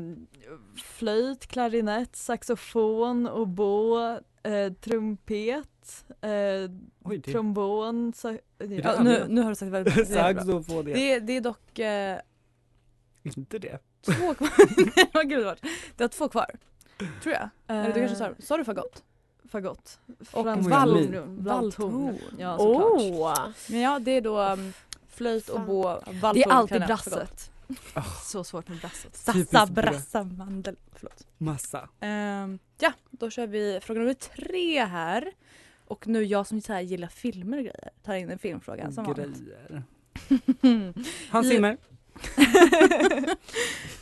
flöjt, 0.83 1.47
klarinett, 1.47 2.15
saxofon, 2.15 3.27
oboe, 3.27 4.21
eh, 4.43 4.73
trumpet, 4.73 6.05
eh, 6.21 6.29
Oj, 7.03 7.17
det 7.17 7.31
trombon. 7.31 8.13
Sa- 8.15 8.37
Ja, 8.83 9.03
nu, 9.03 9.25
nu 9.29 9.41
har 9.41 9.49
du 9.49 9.55
sagt 9.55 9.71
väldigt 9.71 9.93
bra. 9.95 10.03
Det 10.03 10.19
är 10.19 10.33
bra. 10.33 10.43
saxofon. 10.43 10.85
Det. 10.85 11.19
Det 11.19 11.33
är 11.37 11.41
dock 11.41 11.79
eh, 11.79 12.19
Inte 13.23 13.59
det. 13.59 13.79
Två 14.13 14.33
kvar. 14.33 14.49
Nej, 14.95 15.09
vad 15.13 15.29
gud 15.29 15.45
vad 15.45 15.57
Det 15.95 16.03
har 16.03 16.09
två 16.09 16.29
kvar. 16.29 16.55
Tror 17.23 17.35
jag. 17.35 17.49
Eller 17.67 17.93
du 17.93 17.99
kanske 17.99 18.15
sa 18.15 18.31
Sa 18.39 18.57
du 18.57 18.65
fagott? 18.65 19.03
Fagott. 19.49 19.99
Och 20.31 20.45
valthorn. 20.45 21.43
valthorn. 21.43 22.19
Ja 22.37 22.57
såklart. 22.57 22.93
Åh! 22.99 23.49
Men 23.67 23.79
ja, 23.79 23.99
det 23.99 24.11
är 24.11 24.21
då 24.21 24.41
um, 24.41 24.73
flöjt, 25.09 25.49
oboe, 25.49 26.01
Det 26.05 26.11
valthorn, 26.11 26.51
är 26.51 26.55
alltid 26.55 26.81
brasset. 26.81 27.51
Så 28.23 28.43
svårt 28.43 28.67
med 28.67 28.77
brasset. 28.77 29.15
Sassa, 29.15 29.65
brassa, 29.65 30.23
mandel. 30.23 30.75
Förlåt. 30.93 31.27
Massa. 31.37 31.89
Ehm, 31.99 32.59
ja, 32.79 32.93
då 33.11 33.29
kör 33.29 33.47
vi 33.47 33.79
fråga 33.81 33.99
nummer 33.99 34.13
tre 34.13 34.85
här. 34.85 35.31
Och 35.87 36.07
nu 36.07 36.23
jag 36.23 36.47
som 36.47 36.61
så 36.61 36.73
här 36.73 36.81
gillar 36.81 37.07
filmer 37.07 37.57
och 37.57 37.63
grejer 37.63 37.89
tar 38.03 38.15
in 38.15 38.29
en 38.29 38.39
filmfråga 38.39 38.91
som 38.91 39.03
vanligt. 39.03 39.39
Grejer. 39.39 39.83
Hans 41.29 41.47
Zimmer. 41.49 41.77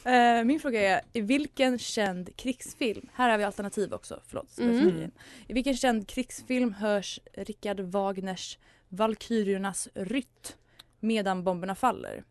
Eh, 0.06 0.44
min 0.44 0.60
fråga 0.60 0.82
är, 0.82 1.02
i 1.14 1.22
vilken 1.22 1.80
känd 1.80 2.36
krigsfilm, 2.36 3.10
här 3.14 3.30
har 3.30 3.38
vi 3.38 3.44
alternativ 3.44 3.94
också, 3.94 4.22
förlåt. 4.28 4.60
Mm. 4.60 5.12
I 5.48 5.54
vilken 5.54 5.78
känd 5.78 6.08
krigsfilm 6.08 6.74
hörs 6.74 7.20
Richard 7.34 7.80
Wagners 7.80 8.58
Valkyriernas 8.90 9.88
rytt 9.94 10.58
medan 11.00 11.44
bomberna 11.44 11.76
faller? 11.76 12.24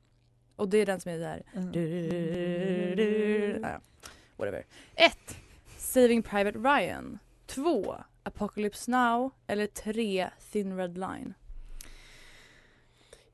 Och 0.57 0.69
det 0.69 0.79
är 0.79 0.87
den 0.87 1.01
som 1.01 1.13
är 1.13 1.19
där. 1.19 1.43
Mm. 1.55 1.71
Ah, 3.65 3.69
ja. 3.69 3.81
Whatever. 4.37 4.67
1. 4.95 5.19
Saving 5.79 6.23
Private 6.23 6.59
Ryan. 6.59 7.19
2. 7.47 7.97
Apocalypse 8.23 8.91
Now. 8.91 9.31
Eller 9.47 9.67
3. 9.67 10.31
Thin 10.53 10.77
Red 10.77 10.99
Line. 10.99 11.35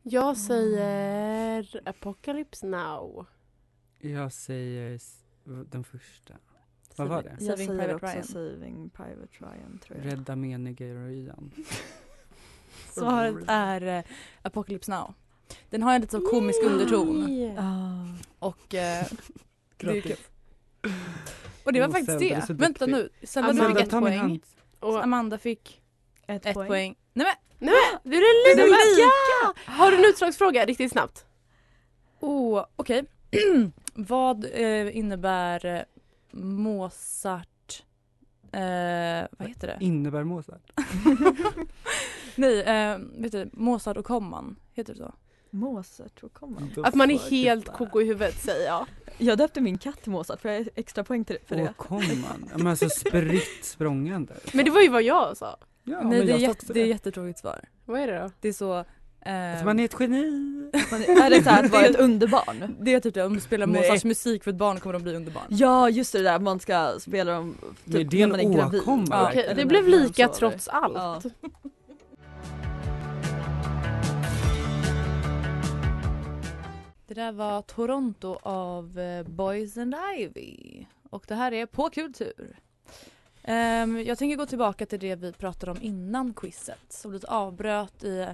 Jag 0.02 0.36
säger 0.36 1.80
Apocalypse 1.84 2.66
Now. 2.66 3.26
Jag 3.98 4.32
säger 4.32 5.00
den 5.44 5.84
första. 5.84 6.34
Vad 6.96 7.08
var 7.08 7.22
det? 7.22 7.36
Jag 7.40 7.58
Saving 7.58 7.66
säger 7.66 7.98
Private 7.98 8.06
Ryan. 8.06 8.24
Saving 8.24 8.90
Private 8.90 9.36
Ryan 9.38 9.78
tror 9.78 9.98
jag. 9.98 10.12
Rädda 10.12 10.36
menige 10.36 10.94
Ryan. 10.94 11.52
Svaret 12.90 13.44
är 13.46 13.98
eh, 13.98 14.04
Apocalypse 14.42 14.90
Now. 14.90 15.14
Den 15.70 15.82
har 15.82 15.94
en 15.94 16.00
lite 16.00 16.10
så 16.10 16.26
komisk 16.26 16.62
underton. 16.62 17.54
Ah. 17.58 18.06
Och 18.38 18.58
det 18.68 18.78
är 18.78 19.08
Grattis. 19.78 20.30
Och 21.64 21.72
det 21.72 21.80
var 21.80 21.88
Åh, 21.88 21.92
faktiskt 21.92 22.18
du 22.18 22.28
det. 22.28 22.46
så 22.46 22.54
Vänta 22.54 22.86
nu. 22.86 23.08
Zelda 23.22 23.50
Amanda, 23.50 23.68
fick 23.74 23.84
ett 23.86 23.90
poäng. 23.90 24.42
Amanda 24.80 25.38
fick 25.38 25.82
Ett, 26.26 26.46
ett 26.46 26.54
poäng. 26.54 26.96
Nej 27.12 27.26
men 27.26 27.34
nej 27.68 27.74
men, 28.02 28.10
nu 28.10 28.16
är 28.16 28.56
det 28.56 28.62
Har 29.64 29.90
du 29.90 29.96
en 29.96 30.04
utslagsfråga 30.04 30.64
riktigt 30.64 30.92
snabbt? 30.92 31.24
Oh, 32.20 32.64
okej. 32.76 33.04
vad 33.94 34.44
eh, 34.44 34.96
innebär 34.96 35.66
eh, 35.66 35.82
Mozart... 36.30 37.82
Eh, 38.52 38.60
vad 39.38 39.48
heter 39.48 39.66
det? 39.66 39.76
Innebär 39.80 40.24
Mozart? 40.24 40.72
Nej, 42.34 42.60
eh, 42.60 42.98
vet 43.16 43.32
du, 43.32 43.50
Mozart 43.52 43.96
och 43.96 44.04
komman. 44.04 44.56
Heter 44.72 44.92
det 44.92 44.98
så? 44.98 45.14
Mozart, 45.50 46.22
vad 46.22 46.32
kom 46.32 46.56
han? 46.56 46.84
Att 46.84 46.94
man 46.94 47.10
är 47.10 47.18
helt 47.30 47.72
koko 47.72 48.00
i 48.00 48.04
huvudet 48.04 48.40
säger 48.40 48.66
jag. 48.66 48.86
Jag 49.18 49.38
döpte 49.38 49.60
min 49.60 49.78
katt 49.78 50.02
till 50.02 50.12
Mozart 50.12 50.40
för 50.40 50.48
jag 50.48 50.68
extra 50.74 51.04
poäng 51.04 51.24
till, 51.24 51.38
för 51.46 51.56
det. 51.56 51.62
Åh, 51.62 51.72
kom 51.72 51.96
man. 51.98 52.48
Ja, 52.50 52.58
Men 52.58 52.66
alltså 52.66 52.88
spritt 52.88 53.64
språngande. 53.64 54.34
Men 54.52 54.64
det 54.64 54.70
var 54.70 54.80
ju 54.80 54.88
vad 54.88 55.02
jag 55.02 55.36
sa. 55.36 55.56
Ja, 55.84 56.02
Nej, 56.02 56.18
men 56.18 56.26
det 56.26 56.44
är, 56.44 56.50
också 56.50 56.72
det 56.72 56.80
är 56.80 56.86
jättetråkigt 56.86 57.38
svar. 57.38 57.68
Vad 57.84 58.00
är 58.00 58.06
det 58.06 58.18
då? 58.18 58.30
Det 58.40 58.48
är 58.48 58.52
så... 58.52 58.84
Att 59.24 59.64
man 59.64 59.80
är 59.80 59.84
ett 59.84 59.96
geni. 60.00 60.30
Man, 60.90 61.02
är 61.02 61.30
det 61.30 61.42
så 61.42 61.50
här 61.50 61.64
att 61.64 61.70
vara 61.70 61.86
ett 61.86 61.96
underbarn? 61.96 62.76
det 62.80 62.94
är 62.94 63.00
typ 63.00 63.14
det, 63.14 63.24
om 63.24 63.34
du 63.34 63.40
spelar 63.40 63.66
Nej. 63.66 63.80
Mozarts 63.80 64.04
musik 64.04 64.44
för 64.44 64.50
ett 64.50 64.56
barn 64.56 64.80
kommer 64.80 64.92
de 64.92 65.02
bli 65.02 65.14
underbarn. 65.14 65.44
Ja 65.48 65.90
just 65.90 66.12
det 66.12 66.22
där, 66.22 66.38
man 66.38 66.60
ska 66.60 66.94
spela 67.00 67.32
dem 67.32 67.56
typ 67.92 68.10
det 68.10 68.22
är 68.22 68.26
när 68.26 68.36
man 68.36 68.40
är 68.40 68.56
gravid. 68.56 68.82
Ja, 68.86 69.28
Okej, 69.28 69.46
det 69.48 69.54
när 69.54 69.64
blev 69.64 69.88
lika 69.88 70.28
trots 70.28 70.68
allt. 70.68 70.94
Ja. 70.94 71.22
Det 77.06 77.14
där 77.14 77.32
var 77.32 77.62
Toronto 77.62 78.38
av 78.42 78.98
eh, 78.98 79.22
Boys 79.22 79.76
and 79.76 79.94
Ivy. 80.18 80.86
Och 81.10 81.24
det 81.28 81.34
här 81.34 81.52
är 81.52 81.66
På 81.66 81.90
kultur. 81.90 82.56
Ehm, 83.42 84.02
jag 84.02 84.18
tänker 84.18 84.36
gå 84.36 84.46
tillbaka 84.46 84.86
till 84.86 85.00
det 85.00 85.14
vi 85.16 85.32
pratade 85.32 85.72
om 85.72 85.78
innan 85.80 86.34
quizet. 86.34 86.78
Som 86.88 87.12
lite 87.12 87.26
avbröt 87.26 88.04
i 88.04 88.26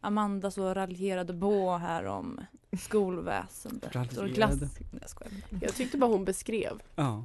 Amanda 0.00 0.50
så 0.50 0.74
raljerade 0.74 1.34
på 1.34 1.76
här 1.76 2.04
om 2.04 2.40
skolväsendet. 2.80 3.88
och 3.88 3.94
Raljerade. 3.94 4.28
glass... 4.32 4.60
Nej, 4.60 5.60
jag 5.62 5.74
tyckte 5.74 5.98
bara 5.98 6.10
hon 6.10 6.24
beskrev. 6.24 6.82
Ja, 6.94 7.24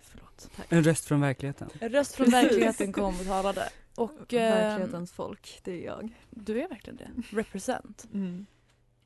Förlåt. 0.00 0.50
en 0.68 0.84
röst 0.84 1.04
från 1.04 1.20
verkligheten. 1.20 1.68
En 1.80 1.88
röst 1.88 2.14
från 2.14 2.30
verkligheten 2.30 2.92
kom 2.92 3.20
och 3.20 3.26
talade. 3.26 3.68
Och 3.94 4.10
ehm, 4.32 4.58
Verklighetens 4.58 5.12
folk, 5.12 5.60
det 5.64 5.72
är 5.72 5.86
jag. 5.86 6.14
du 6.30 6.60
är 6.62 6.68
verkligen 6.68 6.96
det. 6.96 7.10
Represent. 7.36 8.06
Mm. 8.14 8.46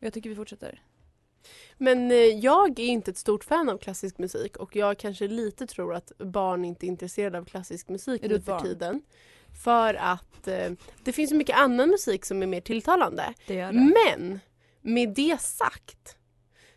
Jag 0.00 0.12
tycker 0.12 0.30
vi 0.30 0.37
fortsätter. 0.37 0.82
Men 1.78 2.11
eh, 2.11 2.16
jag 2.16 2.78
är 2.78 2.87
inte 2.87 3.11
ett 3.11 3.18
stort 3.18 3.44
fan 3.44 3.68
av 3.68 3.78
klassisk 3.78 4.18
musik 4.18 4.56
och 4.56 4.76
jag 4.76 4.99
kanske 4.99 5.28
lite 5.28 5.66
tror 5.66 5.94
att 5.94 6.12
barn 6.18 6.64
inte 6.64 6.87
är 6.87 6.88
intresserade 6.88 7.38
av 7.38 7.44
klassisk 7.44 7.88
musik 7.88 8.23
nu 8.23 8.40
för 8.40 8.52
barn? 8.52 8.62
tiden. 8.62 9.02
För 9.64 9.94
att 9.94 10.48
eh, 10.48 10.70
det 11.04 11.12
finns 11.12 11.30
så 11.30 11.36
mycket 11.36 11.56
annan 11.56 11.88
musik 11.88 12.25
som 12.25 12.42
är 12.42 12.46
mer 12.46 12.60
tilltalande. 12.60 13.34
Det 13.46 13.54
gör 13.54 13.72
det. 13.72 13.94
Men 14.18 14.40
med 14.82 15.08
det 15.14 15.40
sagt 15.40 16.16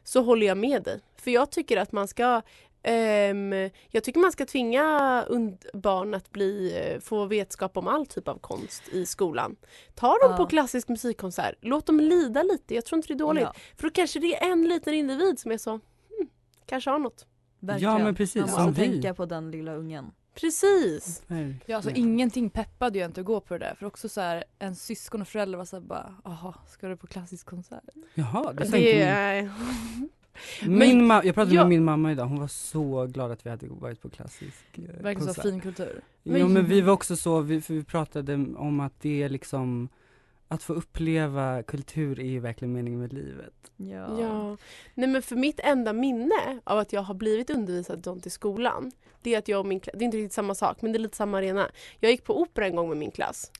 så 0.03 0.21
håller 0.21 0.47
jag 0.47 0.57
med 0.57 0.83
dig. 0.83 0.99
För 1.17 1.31
jag 1.31 1.51
tycker 1.51 1.77
att 1.77 1.91
man 1.91 2.07
ska 2.07 2.41
ehm, 2.83 3.53
jag 3.89 4.03
tycker 4.03 4.19
man 4.19 4.31
ska 4.31 4.45
tvinga 4.45 5.25
barn 5.73 6.13
att 6.13 6.31
bli, 6.31 6.77
eh, 6.77 6.99
få 6.99 7.25
vetskap 7.25 7.77
om 7.77 7.87
all 7.87 8.05
typ 8.05 8.27
av 8.27 8.37
konst 8.39 8.83
i 8.91 9.05
skolan. 9.05 9.55
Ta 9.95 10.07
dem 10.07 10.31
Ja. 10.31 10.37
på 10.37 10.45
klassisk 10.45 10.87
musikkonsert, 10.87 11.55
låt 11.61 11.85
dem 11.85 11.99
lida 11.99 12.43
lite. 12.43 12.75
Jag 12.75 12.85
tror 12.85 12.97
inte 12.97 13.07
det 13.07 13.13
är 13.13 13.17
dåligt. 13.17 13.43
Ja, 13.43 13.53
För 13.75 13.83
då 13.83 13.89
kanske 13.89 14.19
det 14.19 14.35
är 14.43 14.51
en 14.51 14.67
liten 14.67 14.93
individ 14.93 15.39
som 15.39 15.51
är 15.51 15.57
så, 15.57 15.71
hmm, 15.71 16.27
kanske 16.65 16.89
har 16.89 16.99
något. 16.99 17.25
verkligen. 17.59 17.93
Ja, 17.93 17.99
men 18.03 18.15
precis, 18.15 18.41
Man 18.41 18.49
som 18.49 18.65
måste 18.65 18.81
vi. 18.81 18.87
tänka 18.91 19.13
på 19.13 19.25
den 19.25 19.51
lilla 19.51 19.73
ungen. 19.75 20.11
Precis. 20.41 21.23
Ja, 21.27 21.35
alltså 21.75 21.89
Verkligen. 21.89 22.09
ingenting 22.09 22.49
peppade 22.49 22.99
ju 22.99 23.05
inte 23.05 23.19
att 23.21 23.25
gå 23.25 23.39
på 23.39 23.53
det 23.53 23.59
där. 23.65 23.75
För 23.75 23.85
också 23.85 24.09
så 24.09 24.21
här, 24.21 24.43
en 24.59 24.75
syskon 24.75 25.21
och 25.21 25.27
förälder 25.27 25.57
var 25.57 25.65
så 25.65 25.75
här 25.75 25.83
bara, 25.83 26.13
jaha, 26.25 26.53
ska 26.67 26.87
du 26.87 26.97
på 26.97 27.07
klassisk 27.07 27.45
konsert? 27.45 27.83
Jaha, 28.13 28.53
det 28.53 28.63
Det 28.63 28.71
tänkte 28.71 28.93
är... 29.03 29.41
min, 29.41 29.51
men- 30.61 30.79
min 30.79 31.11
ma- 31.11 31.25
Jag 31.25 31.35
pratade 31.35 31.55
Ja. 31.55 31.61
med 31.61 31.69
min 31.69 31.83
mamma 31.83 32.11
idag, 32.11 32.25
hon 32.25 32.39
var 32.39 32.47
så 32.47 33.05
glad 33.05 33.31
att 33.31 33.45
vi 33.45 33.49
hade 33.49 33.67
varit 33.69 34.01
på 34.01 34.09
klassisk 34.09 34.65
eh, 34.73 34.81
Verkligen 34.83 35.19
så 35.19 35.25
konsert. 35.25 35.43
fin 35.43 35.61
kultur. 35.61 36.01
Jo 36.23 36.47
men 36.47 36.65
vi 36.65 36.81
var 36.81 36.93
också 36.93 37.15
så, 37.15 37.39
vi, 37.41 37.61
för 37.61 37.73
vi 37.73 37.83
pratade 37.83 38.33
om 38.57 38.79
att 38.79 38.93
det 39.01 39.23
är 39.23 39.29
liksom 39.29 39.89
att 40.51 40.63
få 40.63 40.73
uppleva 40.73 41.63
kultur 41.63 42.19
är 42.19 42.23
ju 42.23 42.39
verkligen 42.39 42.73
meningen 42.73 42.99
med 42.99 43.13
livet. 43.13 43.53
Ja. 43.77 44.19
Ja. 44.21 44.57
Nej 44.93 45.07
men 45.09 45.21
för 45.21 45.35
mitt 45.35 45.59
enda 45.59 45.93
minne 45.93 46.59
av 46.63 46.77
att 46.79 46.93
jag 46.93 47.01
har 47.01 47.13
blivit 47.13 47.49
undervisad 47.49 48.03
sånt 48.03 48.25
i 48.25 48.29
skolan 48.29 48.91
det 49.21 49.33
är 49.33 49.37
att 49.37 49.47
jag 49.47 49.59
och 49.59 49.65
min 49.65 49.79
klass, 49.79 49.95
det 49.97 50.03
är 50.03 50.05
inte 50.05 50.17
riktigt 50.17 50.33
samma 50.33 50.55
sak 50.55 50.81
men 50.81 50.91
det 50.91 50.97
är 50.97 50.99
lite 50.99 51.17
samma 51.17 51.37
arena. 51.37 51.69
Jag 51.99 52.11
gick 52.11 52.23
på 52.23 52.41
opera 52.41 52.65
en 52.65 52.75
gång 52.75 52.89
med 52.89 52.97
min 52.97 53.11
klass 53.11 53.51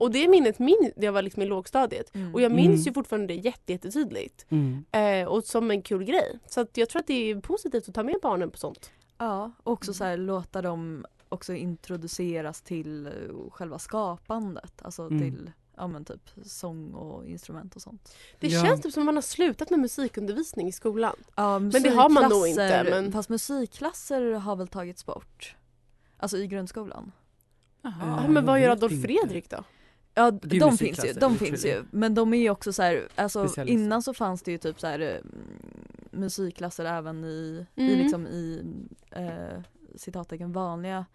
och 0.00 0.10
det 0.10 0.28
minnet 0.28 0.58
min, 0.58 0.92
det 0.96 1.10
var 1.10 1.22
liksom 1.22 1.42
i 1.42 1.46
lågstadiet 1.46 2.14
Mm. 2.14 2.34
och 2.34 2.40
jag 2.40 2.52
minns 2.52 2.66
Mm. 2.68 2.80
ju 2.82 2.92
fortfarande 2.92 3.26
det 3.26 3.34
jätte, 3.40 3.72
jättetydligt. 3.72 4.46
Mm. 4.48 4.84
Eh, 4.92 5.28
och 5.28 5.44
som 5.44 5.70
en 5.70 5.82
kul 5.82 6.04
grej. 6.04 6.38
Så 6.46 6.60
att 6.60 6.76
jag 6.76 6.88
tror 6.88 7.00
att 7.00 7.06
det 7.06 7.30
är 7.30 7.40
positivt 7.40 7.88
att 7.88 7.94
ta 7.94 8.02
med 8.02 8.16
barnen 8.22 8.50
på 8.50 8.58
sånt. 8.58 8.90
Ja, 9.18 9.52
och 9.62 9.72
också 9.72 9.94
så 9.94 10.04
här, 10.04 10.16
låta 10.16 10.62
dem 10.62 11.06
också 11.28 11.54
introduceras 11.54 12.62
till 12.62 13.06
eh, 13.06 13.12
själva 13.50 13.78
skapandet. 13.78 14.72
Alltså 14.82 15.02
Mm. 15.02 15.18
till 15.20 15.50
ja, 15.76 15.86
men 15.86 16.04
typ 16.04 16.30
sång 16.44 16.94
och 16.94 17.26
instrument 17.26 17.76
och 17.76 17.82
sånt. 17.82 18.16
Det 18.40 18.46
Ja. 18.48 18.64
känns 18.64 18.80
typ 18.80 18.92
som 18.92 19.02
att 19.02 19.06
man 19.06 19.14
har 19.14 19.22
slutat 19.22 19.70
med 19.70 19.78
musikundervisning 19.80 20.68
i 20.68 20.72
skolan. 20.72 21.16
Ja, 21.34 21.58
Men 21.58 21.82
det 21.82 21.88
har 21.90 22.08
man 22.08 22.30
nog 22.30 22.46
inte, 22.46 22.84
men- 22.90 23.12
Fast 23.12 23.28
musikklasser 23.28 24.32
har 24.32 24.56
väl 24.56 24.68
tagits 24.68 25.06
bort? 25.06 25.56
Alltså 26.16 26.38
i 26.38 26.46
grundskolan. 26.46 27.12
Ja, 27.82 27.92
Ja, 28.00 28.28
men 28.28 28.46
vad 28.46 28.60
gör 28.60 28.70
Adolf. 28.70 29.02
Fredrik 29.02 29.50
då? 29.50 29.64
Ja 30.14 30.30
de 30.30 30.78
finns 30.78 31.04
ju, 31.04 31.12
de 31.12 31.36
finns 31.36 31.64
ju. 31.64 31.84
Men 31.90 32.14
de 32.14 32.34
är 32.34 32.38
ju 32.38 32.50
också 32.50 32.72
så 32.72 32.82
här, 32.82 33.08
alltså 33.14 33.62
innan 33.66 34.02
så 34.02 34.14
fanns 34.14 34.42
det 34.42 34.50
ju 34.52 34.58
typ 34.58 34.80
så 34.80 34.86
här 34.86 34.98
mm, 35.00 35.22
musikklasser 36.10 36.84
även 36.84 37.24
i, 37.24 37.66
i 37.74 37.82
Mm. 37.88 37.98
liksom 37.98 38.26
i 38.26 38.62
eh, 39.10 39.60
citattecken 39.96 40.52
vanliga. 40.52 41.06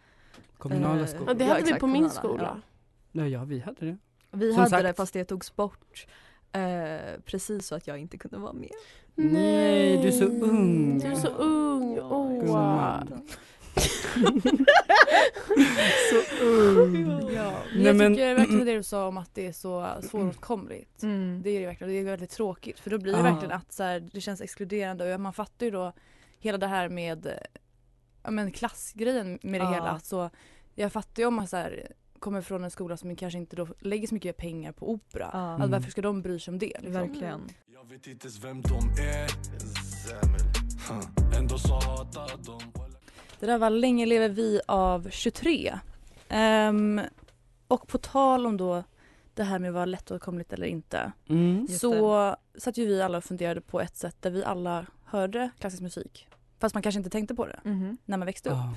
Kommunala 0.57 1.01
Eh, 1.01 1.07
skolor. 1.07 1.27
Ja, 1.27 1.33
det 1.33 1.43
Ja, 1.43 1.49
hade 1.49 1.61
vi 1.61 1.67
exakt, 1.67 1.79
på 1.79 1.87
min 1.87 2.09
kommunala, 2.09 2.19
skola. 2.19 2.61
Ja, 3.11 3.27
ja 3.27 3.43
vi 3.43 3.59
hade 3.59 3.85
det. 3.85 3.97
Vi 4.31 4.49
Som 4.51 4.57
hade 4.59 4.69
sagt. 4.69 4.83
det 4.83 4.93
fast 4.93 5.13
det 5.13 5.25
togs 5.25 5.55
bort. 5.55 6.07
Eh, 6.51 7.19
precis 7.25 7.67
så 7.67 7.75
att 7.75 7.87
jag 7.87 7.97
inte 7.97 8.17
kunde 8.17 8.37
vara 8.37 8.53
med. 8.53 8.71
Nej, 9.15 9.97
du 9.97 10.07
är 10.07 10.11
så 10.11 10.25
ung. 10.25 10.99
Du 10.99 11.07
är 11.07 11.15
så 11.15 11.27
ung. 11.27 11.99
Åh. 11.99 12.39
Gumman. 12.39 13.21
så 16.11 16.43
ung. 16.45 17.29
Ja, 17.33 17.53
men 17.73 17.83
Nej, 17.83 17.85
jag 17.85 17.95
men- 17.95 18.13
tycker 18.15 18.35
verkligen 18.35 18.65
det 18.65 18.75
du 18.75 18.83
sa 18.83 19.07
om 19.07 19.17
att 19.17 19.35
det 19.35 19.47
är 19.47 19.51
så 19.51 19.87
svåråtkomligt. 20.09 21.03
Mm. 21.03 21.41
Det 21.43 21.49
är 21.49 21.59
det 21.59 21.65
verkligen, 21.65 21.93
det 21.93 21.99
är 21.99 22.03
väldigt 22.03 22.29
tråkigt 22.29 22.79
för 22.79 22.89
då 22.89 22.97
blir 22.97 23.13
det 23.13 23.19
Ja. 23.19 23.23
verkligen 23.23 23.51
att 23.51 23.73
så 23.73 23.83
här, 23.83 24.09
det 24.13 24.21
känns 24.21 24.41
exkluderande 24.41 25.13
och 25.13 25.21
man 25.21 25.33
fattar 25.33 25.65
ju 25.65 25.71
då 25.71 25.93
hela 26.39 26.57
det 26.57 26.67
här 26.67 26.89
med 26.89 27.39
ja, 28.23 28.31
men 28.31 28.51
klassgrejen 28.51 29.39
med 29.41 29.61
det 29.61 29.65
Ja. 29.65 29.73
hela. 29.73 29.99
Så 29.99 30.29
jag 30.75 30.91
fattar 30.91 31.23
ju 31.23 31.27
om 31.27 31.33
man 31.35 31.47
så 31.47 31.57
här, 31.57 31.91
kommer 32.19 32.41
från 32.41 32.63
en 32.63 32.71
skola 32.71 32.97
som 32.97 33.15
kanske 33.15 33.39
inte 33.39 33.55
då 33.55 33.67
lägger 33.79 34.07
så 34.07 34.13
mycket 34.13 34.37
pengar 34.37 34.71
på 34.71 34.91
opera. 34.91 35.29
Ja, 35.33 35.39
Alltså, 35.39 35.69
varför 35.69 35.91
ska 35.91 36.01
de 36.01 36.21
bry 36.21 36.39
sig 36.39 36.51
om 36.51 36.59
det? 36.59 36.65
Liksom? 36.65 36.93
verkligen. 36.93 37.41
Jag 37.73 37.85
vet 37.89 38.07
inte 38.07 38.25
ens 38.27 38.43
vem 38.43 38.61
de 38.61 39.01
är. 39.01 39.29
Ändå 41.37 41.57
så 41.57 41.73
hatar 41.73 42.31
de 42.45 42.59
Det 43.39 43.45
där 43.45 43.57
var 43.57 43.69
Länge 43.69 44.05
lever 44.05 44.29
vi 44.29 44.61
av 44.67 45.09
23. 45.09 45.79
Ehm, 46.29 47.01
och 47.67 47.87
på 47.87 47.97
tal 47.97 48.45
om 48.45 48.57
då 48.57 48.83
det 49.33 49.43
här 49.43 49.59
med 49.59 49.67
att 49.69 49.73
vara 49.73 49.85
lättåtkomligt 49.85 50.53
eller 50.53 50.67
inte. 50.67 51.11
Mm. 51.29 51.67
Så 51.67 52.35
satt 52.57 52.77
ju 52.77 52.85
vi 52.85 53.01
alla 53.01 53.17
och 53.17 53.23
funderade 53.23 53.61
på 53.61 53.81
ett 53.81 53.95
sätt 53.97 54.15
där 54.19 54.29
vi 54.31 54.43
alla 54.43 54.85
hörde 55.05 55.49
klassisk 55.59 55.81
musik. 55.81 56.27
Fast 56.59 56.75
man 56.75 56.81
kanske 56.83 56.97
inte 56.99 57.09
tänkte 57.09 57.35
på 57.35 57.45
det 57.45 57.59
Mhm. 57.63 57.97
när 58.05 58.17
man 58.17 58.25
växte 58.25 58.49
upp. 58.49 58.55
Ja. 58.55 58.73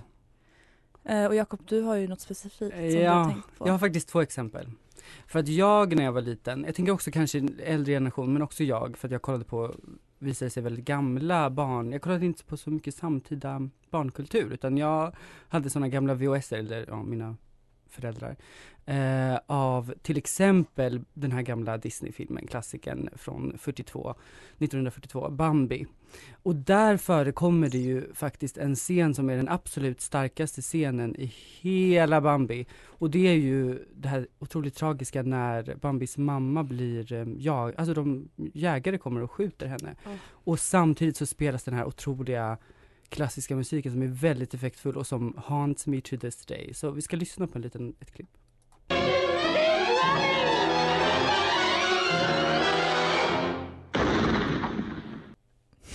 Eh, 1.05 1.27
och 1.27 1.35
Jakob, 1.35 1.61
du 1.69 1.81
har 1.83 1.95
ju 1.97 2.09
något 2.09 2.21
specifikt 2.21 2.75
som 2.75 2.83
du 2.89 2.97
har 2.97 3.03
Ja, 3.03 3.25
tänkt 3.33 3.59
på. 3.59 3.67
jag 3.69 3.73
har 3.73 3.79
faktiskt 3.79 4.09
två 4.09 4.21
exempel. 4.21 4.67
För 5.27 5.39
att 5.39 5.49
jag 5.49 5.97
när 5.97 6.05
jag 6.05 6.13
var 6.13 6.21
liten, 6.21 6.65
jag 6.65 6.75
tänker 6.75 6.93
också 6.93 7.11
kanske 7.11 7.49
äldre 7.65 7.93
generation, 7.93 8.33
men 8.33 8.43
också 8.43 8.65
jag, 8.65 8.97
för 8.99 9.09
att 9.09 9.13
jag 9.13 9.23
kollade 9.23 9.45
på, 9.45 9.75
visade 10.19 10.51
sig 10.51 10.63
väldigt 10.63 10.85
gamla 10.85 11.51
barn, 11.51 11.93
jag 11.93 12.03
kollade 12.03 12.27
inte 12.27 12.45
på 12.45 12.57
så 12.57 12.71
mycket 12.71 12.95
samtida 12.95 13.69
barnkultur, 13.91 14.53
utan 14.53 14.77
jag 14.77 15.13
hade 15.49 15.71
sådana 15.71 15.89
gamla 15.89 16.15
VHS, 16.15 16.53
eller 16.53 16.85
ja, 16.89 17.03
mina 17.03 17.37
föräldrar, 17.93 18.37
eh, 18.87 19.39
av 19.47 19.95
till 20.03 20.17
exempel 20.17 21.01
den 21.15 21.33
här 21.33 21.43
gamla 21.43 21.79
Disney-filmen, 21.79 22.47
klassikern 22.47 23.09
från 23.17 23.59
42, 23.59 24.15
1942, 24.59 25.31
Bambi. 25.31 25.87
Och 26.43 26.57
där 26.57 26.97
förekommer 26.97 27.69
det 27.69 27.79
ju 27.79 28.15
faktiskt 28.15 28.59
en 28.59 28.75
scen 28.75 29.15
som 29.15 29.31
är 29.31 29.37
den 29.37 29.49
absolut 29.49 30.01
starkaste 30.01 30.63
scenen 30.63 31.17
i 31.17 31.33
hela 31.61 32.21
Bambi. 32.21 32.67
Och 32.85 33.11
det 33.11 33.29
är 33.29 33.35
ju 33.35 33.85
det 33.95 34.09
här 34.09 34.27
otroligt 34.39 34.75
tragiska 34.75 35.23
när 35.23 35.75
Bambis 35.75 36.19
mamma 36.19 36.65
blir, 36.65 37.13
eh, 37.13 37.27
ja, 37.39 37.73
alltså 37.77 37.95
de 37.95 38.29
jägare 38.37 38.99
kommer 38.99 39.23
och 39.23 39.31
skjuter 39.31 39.67
henne. 39.67 39.95
Ja. 40.05 40.11
Och 40.29 40.61
samtidigt 40.61 41.17
så 41.17 41.27
spelas 41.27 41.65
den 41.65 41.75
här 41.75 41.85
otroliga 41.85 42.59
klassiska 43.13 43.57
musiken 43.57 43.93
som 43.93 44.03
är 44.03 44.07
väldigt 44.07 44.55
effektfull 44.55 44.97
och 44.97 45.07
som 45.07 45.35
haunts 45.47 45.87
me 45.87 46.01
to 46.01 46.17
this 46.17 46.45
day. 46.47 46.75
Så 46.75 46.91
vi 46.91 47.03
ska 47.03 47.17
lyssna 47.17 47.47
på 47.47 47.59
en 47.59 47.63
liten, 47.63 47.95
ett 48.01 48.13
klipp. 48.13 48.29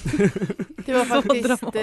Det 0.86 0.93
var 0.93 1.06
faktiskt, 1.06 1.75
eh, 1.75 1.82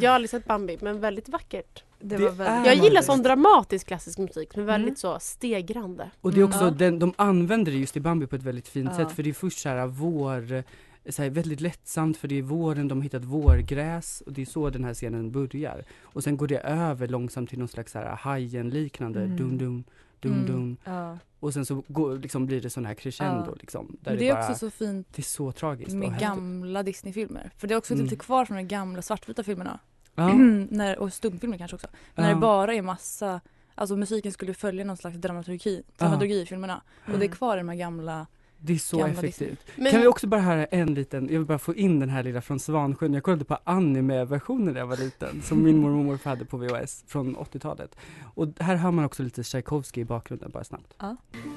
jag 0.00 0.10
har 0.10 0.14
aldrig 0.14 0.30
sett 0.30 0.44
Bambi 0.44 0.78
men 0.80 1.00
väldigt 1.00 1.28
vackert. 1.28 1.84
Det, 2.00 2.16
Det 2.16 2.28
väldigt 2.30 2.66
Jag 2.66 2.74
gillar 2.84 3.02
sån 3.02 3.22
dramatisk 3.22 3.86
klassisk 3.86 4.18
musik 4.18 4.56
men 4.56 4.66
väldigt 4.66 4.88
Mm. 4.88 4.96
så 4.96 5.18
stegrande. 5.20 6.10
Och 6.20 6.32
det 6.32 6.40
är 6.40 6.44
också, 6.44 6.64
Ja. 6.64 6.70
den, 6.70 6.98
de 6.98 7.12
använder 7.16 7.72
det 7.72 7.78
just 7.78 7.96
i 7.96 8.00
Bambi 8.00 8.26
på 8.26 8.36
ett 8.36 8.42
väldigt 8.42 8.68
fint 8.68 8.90
Ja. 8.90 8.96
sätt 8.96 9.12
för 9.16 9.22
det 9.22 9.30
är 9.30 9.34
först 9.34 9.58
så 9.58 9.68
här 9.68 9.86
vår, 9.86 10.64
så 11.08 11.22
här 11.22 11.30
väldigt 11.30 11.60
lättsamt 11.60 12.16
för 12.16 12.28
det 12.28 12.38
är 12.38 12.42
våren, 12.42 12.88
de 12.88 12.98
har 12.98 13.02
hittat 13.02 13.24
vårgräs 13.24 14.22
och 14.26 14.32
det 14.32 14.42
är 14.42 14.46
så 14.46 14.70
den 14.70 14.84
här 14.84 14.94
scenen 14.94 15.30
börjar. 15.30 15.84
Och 16.02 16.24
sen 16.24 16.36
går 16.36 16.46
det 16.48 16.58
över 16.58 17.08
långsamt 17.08 17.50
till 17.50 17.58
någon 17.58 17.68
slags 17.68 17.94
hajen-liknande 18.18 19.20
Mm. 19.22 19.36
dum 19.36 19.58
dum, 19.58 19.84
dum 20.20 20.32
Mm. 20.54 20.76
Ja. 20.84 21.18
Och 21.40 21.52
sen 21.52 21.66
så 21.66 21.82
går, 21.88 22.18
liksom 22.18 22.46
blir 22.46 22.60
det 22.60 22.70
sån 22.70 22.84
här 22.86 22.94
crescendo 22.94 23.44
Ja. 23.46 23.54
liksom. 23.60 23.96
Där 24.00 24.10
det, 24.10 24.16
det 24.16 24.28
är 24.28 24.34
bara, 24.34 24.40
också 24.50 24.54
så 24.54 24.70
fint 24.70 25.06
det 25.14 25.20
är 25.20 25.24
så 25.24 25.52
tragiskt 25.52 25.92
med 25.96 26.18
gamla 26.20 26.82
Disney-filmer. 26.82 27.50
För 27.56 27.68
det 27.68 27.74
är 27.74 27.78
också 27.78 27.94
Mm. 27.94 28.04
lite 28.04 28.16
kvar 28.16 28.44
från 28.44 28.56
de 28.56 28.62
gamla 28.62 29.02
svartvita 29.02 29.42
filmerna. 29.42 29.78
Ja. 30.14 30.34
när, 30.70 30.98
och 30.98 31.12
stumfilmer 31.12 31.58
kanske 31.58 31.74
också. 31.74 31.88
När 32.14 32.28
det 32.34 32.40
bara 32.40 32.74
är 32.74 32.82
massa, 32.82 33.40
alltså 33.74 33.96
musiken 33.96 34.32
skulle 34.32 34.54
följa 34.54 34.84
någon 34.84 34.96
slags 34.96 35.16
dramaturgi, 35.16 35.82
dramaturgi 35.98 36.40
i 36.42 36.46
filmerna. 36.46 36.82
Och 37.12 37.18
det 37.18 37.24
är 37.26 37.28
kvar 37.30 37.56
i 37.56 37.60
de 37.60 37.68
här 37.68 37.76
gamla 37.76 38.26
Det 38.62 38.72
är 38.72 38.78
så 38.78 38.98
Gamla 38.98 39.12
effektivt. 39.12 39.66
Men, 39.76 39.92
Kan 39.92 40.00
vi 40.00 40.06
också 40.06 40.26
bara 40.26 40.40
höra 40.40 40.64
en 40.64 40.94
liten, 40.94 41.22
jag 41.24 41.38
vill 41.38 41.44
bara 41.46 41.58
få 41.58 41.74
in 41.74 42.00
den 42.00 42.08
här 42.08 42.22
lilla 42.22 42.40
från 42.40 42.60
Svansjön. 42.60 43.14
Jag 43.14 43.22
kollade 43.22 43.44
på 43.44 43.58
anime-versionen 43.64 44.74
när 44.74 44.80
jag 44.80 44.86
var 44.86 44.96
liten, 44.96 45.42
som 45.42 45.62
min 45.64 45.78
mormor 45.78 45.98
och 45.98 46.04
morfar 46.04 46.30
hade 46.30 46.44
på 46.44 46.56
VHS 46.56 47.04
från 47.06 47.36
80-talet. 47.36 47.96
Och 48.34 48.48
här 48.58 48.76
hör 48.76 48.90
man 48.90 49.04
också 49.04 49.22
lite 49.22 49.42
Tchaikovsky 49.42 50.00
i 50.00 50.04
bakgrunden, 50.04 50.50
bara 50.50 50.64
snabbt. 50.64 50.94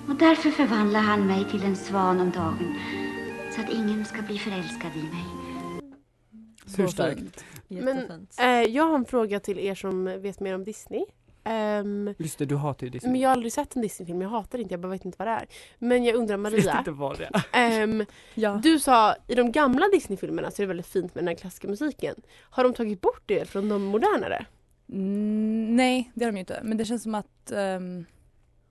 Och 0.07 0.15
därför 0.19 0.49
förvandlar 0.51 0.99
han 0.99 1.27
mig 1.27 1.45
till 1.51 1.63
en 1.63 1.75
svan 1.75 2.19
om 2.19 2.31
dagen 2.31 2.75
så 3.55 3.61
att 3.61 3.69
ingen 3.69 4.05
ska 4.05 4.21
bli 4.21 4.37
förälskad 4.37 4.91
i 4.95 5.01
mig. 5.03 5.25
Hur 6.77 6.87
starkt? 6.87 7.45
Jättefint. 7.67 8.35
eh, 8.39 8.45
jag 8.47 8.83
har 8.83 8.95
en 8.95 9.05
fråga 9.05 9.39
till 9.39 9.59
er 9.59 9.75
som 9.75 10.05
vet 10.05 10.39
mer 10.39 10.55
om 10.55 10.63
Disney. 10.63 11.05
Ehm, 11.45 12.13
Just 12.17 12.37
det, 12.39 12.45
du 12.45 12.55
hatar 12.55 12.85
ju 12.85 12.89
Disney. 12.89 13.11
men 13.11 13.21
jag 13.21 13.29
har 13.29 13.33
aldrig 13.33 13.53
sett 13.53 13.75
en 13.75 13.81
Disney-film, 13.81 14.21
jag 14.21 14.29
hatar 14.29 14.57
det 14.57 14.61
inte, 14.61 14.73
jag 14.73 14.79
bara 14.81 14.87
vet 14.91 15.05
inte 15.05 15.15
vad 15.19 15.27
det 15.27 15.31
är. 15.31 15.45
Men 15.79 16.03
jag 16.03 16.15
undrar 16.15 16.37
vet 16.37 16.51
Maria, 16.53 16.77
inte 16.77 16.91
vad 16.91 17.17
det 17.17 17.29
är. 17.51 17.81
ehm, 17.83 18.05
Ja. 18.33 18.59
du 18.63 18.79
sa 18.79 19.15
i 19.27 19.35
de 19.35 19.51
gamla 19.51 19.87
Disney-filmerna 19.87 20.51
så 20.51 20.61
är 20.61 20.63
det 20.63 20.67
väldigt 20.67 20.87
fint 20.87 21.15
med 21.15 21.23
den 21.23 21.27
här 21.27 21.35
klassiska 21.35 21.67
musiken. 21.67 22.15
Har 22.49 22.63
de 22.63 22.73
tagit 22.73 23.01
bort 23.01 23.21
det 23.25 23.45
från 23.49 23.69
de 23.69 23.83
modernare? 23.83 24.45
Mm, 24.91 25.75
nej, 25.75 26.11
det 26.13 26.25
har 26.25 26.31
de 26.31 26.35
ju 26.37 26.39
inte. 26.39 26.59
Men 26.63 26.77
det 26.77 26.85
känns 26.85 27.03
som 27.03 27.15
att 27.15 27.51
ehm, 27.51 28.05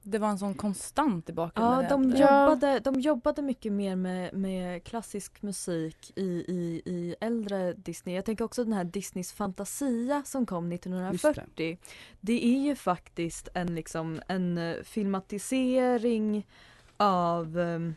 det 0.02 0.18
var 0.18 0.28
en 0.28 0.38
sån 0.38 0.54
konstant 0.54 1.28
i 1.28 1.32
Ja, 1.32 1.36
bakgrunden. 1.36 1.88
de 2.10 2.16
Ja. 2.16 2.44
jobbade, 2.44 2.80
de 2.80 3.00
jobbade 3.00 3.42
mycket 3.42 3.72
mer 3.72 3.96
med, 3.96 4.34
med 4.34 4.84
klassisk 4.84 5.42
musik 5.42 6.12
i, 6.16 6.22
i, 6.48 6.82
i 6.84 7.14
äldre 7.20 7.72
Disney. 7.72 8.14
Jag 8.14 8.24
tänker 8.24 8.44
också 8.44 8.64
den 8.64 8.72
här 8.72 8.84
Disneys 8.84 9.32
Fantasia 9.32 10.22
som 10.26 10.46
kom 10.46 10.72
1940. 10.72 11.78
Det. 12.20 12.44
är 12.44 12.60
ju 12.68 12.76
faktiskt 12.76 13.48
en, 13.54 13.74
liksom, 13.74 14.20
en 14.28 14.58
eh, 14.58 14.76
filmatisering 14.82 16.46
av 16.96 17.58
ehm, 17.58 17.94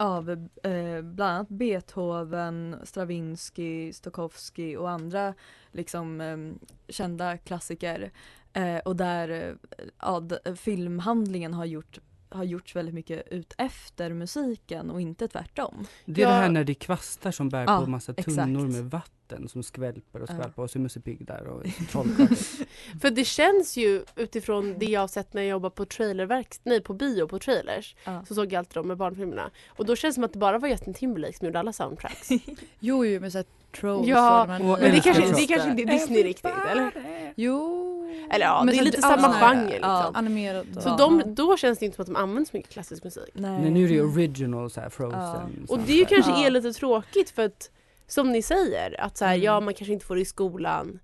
av 0.00 0.30
eh, 0.62 1.02
bland 1.02 1.20
annat 1.20 1.48
Beethoven, 1.48 2.76
Stravinsky, 2.84 3.92
Stokowski 3.92 4.76
och 4.76 4.90
andra 4.90 5.34
liksom 5.72 6.20
ehm, 6.20 6.58
kända 6.88 7.38
klassiker. 7.38 8.10
Eh, 8.58 8.78
och 8.78 8.96
där 8.96 9.28
eh, 9.28 9.54
ja, 10.00 10.20
d- 10.20 10.56
filmhandlingen 10.56 11.54
har 11.54 11.64
gjort 11.64 11.98
har 12.30 12.44
gjorts 12.44 12.76
väldigt 12.76 12.94
mycket 12.94 13.28
ut 13.28 13.54
efter 13.58 14.12
musiken 14.12 14.90
och 14.90 15.00
inte 15.00 15.28
tvärtom. 15.28 15.86
Det 16.04 16.22
är 16.22 16.26
det 16.26 16.32
Ja. 16.32 16.38
här 16.40 16.48
när 16.50 16.64
det 16.64 16.72
är 16.72 16.74
kvastar 16.74 17.30
som 17.30 17.48
bär 17.48 17.64
Ja, 17.66 17.80
på 17.84 17.90
massa 17.90 18.12
exakt. 18.12 18.36
tunnor 18.36 18.66
med 18.68 18.84
vatten 18.84 19.14
som 19.48 19.62
skvälper 19.62 20.22
och 20.22 20.28
skvalpar 20.28 20.62
och 20.62 20.70
så 20.70 20.78
är 20.78 20.80
Musse 20.80 21.00
Pigg 21.00 21.26
där 21.26 21.46
och 21.46 21.62
trollkarlar. 21.92 22.28
För 23.00 23.10
det 23.10 23.24
känns 23.24 23.76
ju 23.76 24.04
utifrån 24.16 24.74
det 24.78 24.86
jag 24.86 25.00
har 25.00 25.08
sett 25.08 25.34
när 25.34 25.42
jag 25.42 25.50
jobbar 25.50 25.70
på 25.70 25.84
trailerverk, 25.84 26.54
nej 26.62 26.80
på 26.80 26.94
bio 26.94 27.26
på 27.26 27.38
trailers. 27.38 27.96
Så 28.28 28.34
såg 28.34 28.52
jag 28.52 28.58
alltid 28.58 28.74
dem 28.74 28.88
med 28.88 28.96
barnfilmerna. 28.96 29.50
Och 29.68 29.86
då 29.86 29.96
känns 29.96 30.14
det 30.14 30.14
som 30.14 30.24
att 30.24 30.32
det 30.32 30.38
bara 30.38 30.58
var 30.58 30.68
Justin 30.68 30.94
Timberlake 30.94 31.38
som 31.38 31.46
gjorde 31.46 31.58
alla 31.58 31.72
soundtracks. 31.72 32.28
Jo, 32.80 33.04
jo, 33.06 33.20
med 33.20 33.32
såhär 33.32 33.46
trolls 33.80 34.08
Ja, 34.08 34.40
och 34.42 34.46
de 34.48 34.52
här 34.52 34.60
Men 34.60 34.80
det 34.80 34.86
älskar 34.86 35.12
kanske, 35.12 35.40
det 35.40 35.46
kanske 35.46 35.70
inte 35.70 35.82
är 35.82 35.86
Disney 35.86 36.22
riktigt 36.22 36.50
eller? 36.70 36.90
Jo. 37.36 37.84
Eller 38.30 38.46
ja, 38.46 38.62
Men 38.64 38.74
det 38.74 38.80
är 38.80 38.84
lite 38.84 39.00
samma 39.02 39.32
genre 39.32 39.64
liksom. 39.64 39.90
ja. 39.90 40.10
Animerat. 40.14 40.66
Så 40.82 40.96
de, 40.96 41.22
då 41.26 41.56
känns 41.56 41.78
det 41.78 41.84
inte 41.84 41.94
som 41.96 42.02
att 42.02 42.06
de 42.06 42.16
använder 42.16 42.50
så 42.50 42.56
mycket 42.56 42.72
klassisk 42.72 43.04
musik. 43.04 43.30
Nej, 43.32 43.70
nu 43.70 43.84
är 43.84 43.88
det 43.88 43.94
ju 43.94 44.02
original 44.12 44.70
så 44.70 44.80
här 44.80 44.88
frozen. 44.88 45.20
Ja. 45.20 45.48
Och 45.68 45.78
det 45.78 45.92
är 45.92 45.96
ju 45.96 46.04
kanske 46.04 46.30
Ja. 46.30 46.46
är 46.46 46.50
lite 46.50 46.72
tråkigt 46.72 47.30
för 47.30 47.44
att 47.44 47.70
som 48.08 48.32
ni 48.32 48.42
säger 48.42 49.00
att 49.00 49.16
så 49.16 49.24
här, 49.24 49.34
Mm. 49.34 49.44
ja 49.44 49.60
man 49.60 49.74
kanske 49.74 49.92
inte 49.92 50.06
får 50.06 50.14
det 50.14 50.20
i 50.20 50.24
skolan 50.24 50.98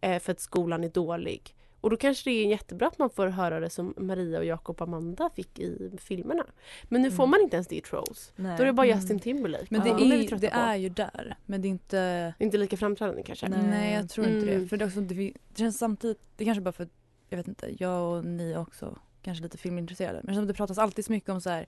eh, 0.00 0.18
för 0.18 0.32
att 0.32 0.40
skolan 0.40 0.84
är 0.84 0.88
dålig. 0.88 1.54
Och 1.80 1.90
då 1.90 1.96
kanske 1.96 2.30
det 2.30 2.44
är 2.44 2.46
jättebra 2.50 2.86
att 2.88 2.98
man 2.98 3.10
får 3.10 3.26
höra 3.26 3.60
det 3.60 3.70
som 3.70 3.94
Maria 3.96 4.38
och 4.38 4.44
Jakob 4.44 4.82
Amanda 4.82 5.30
fick 5.36 5.58
i 5.58 5.90
filmerna. 6.00 6.44
Men 6.84 7.02
nu 7.02 7.10
får 7.10 7.22
Mm. 7.24 7.30
man 7.30 7.40
inte 7.40 7.56
ens 7.56 7.66
det 7.68 7.76
i 7.76 7.80
Trolls. 7.80 8.32
Nej. 8.36 8.56
Då 8.56 8.62
är 8.62 8.66
det 8.66 8.72
bara 8.72 8.86
Mm. 8.86 8.98
Justin 8.98 9.18
Timberlake. 9.20 9.66
Men 9.70 9.80
det, 9.80 9.88
Ja, 9.88 10.14
är, 10.14 10.26
trötta 10.28 10.36
det 10.40 10.48
är 10.48 10.76
ju 10.76 10.88
där. 10.88 11.36
Men 11.46 11.62
det 11.62 11.68
är 11.68 11.70
inte... 11.70 12.34
Inte 12.38 12.58
lika 12.58 12.76
framträdande 12.76 13.22
kanske. 13.22 13.48
Nej. 13.48 13.58
Nej, 13.70 13.94
jag 13.94 14.08
tror 14.08 14.26
inte 14.26 14.48
Mm. 14.50 14.62
det. 14.62 14.68
För 14.68 14.76
det, 14.76 14.84
är 14.84 14.86
också, 14.86 15.00
det, 15.00 15.32
känns 15.56 15.78
samtidigt, 15.78 16.20
det 16.36 16.44
kanske 16.44 16.60
bara 16.62 16.72
för 16.72 16.88
jag 17.28 17.36
vet 17.36 17.48
inte, 17.48 17.74
jag 17.78 18.12
och 18.16 18.24
ni 18.24 18.56
också 18.56 18.98
kanske 19.22 19.42
lite 19.44 19.58
filmintresserade. 19.58 20.20
Men 20.24 20.34
som 20.34 20.46
det 20.46 20.54
pratas 20.54 20.78
alltid 20.78 21.04
så 21.04 21.12
mycket 21.12 21.30
om 21.30 21.40
så 21.40 21.50
här, 21.50 21.66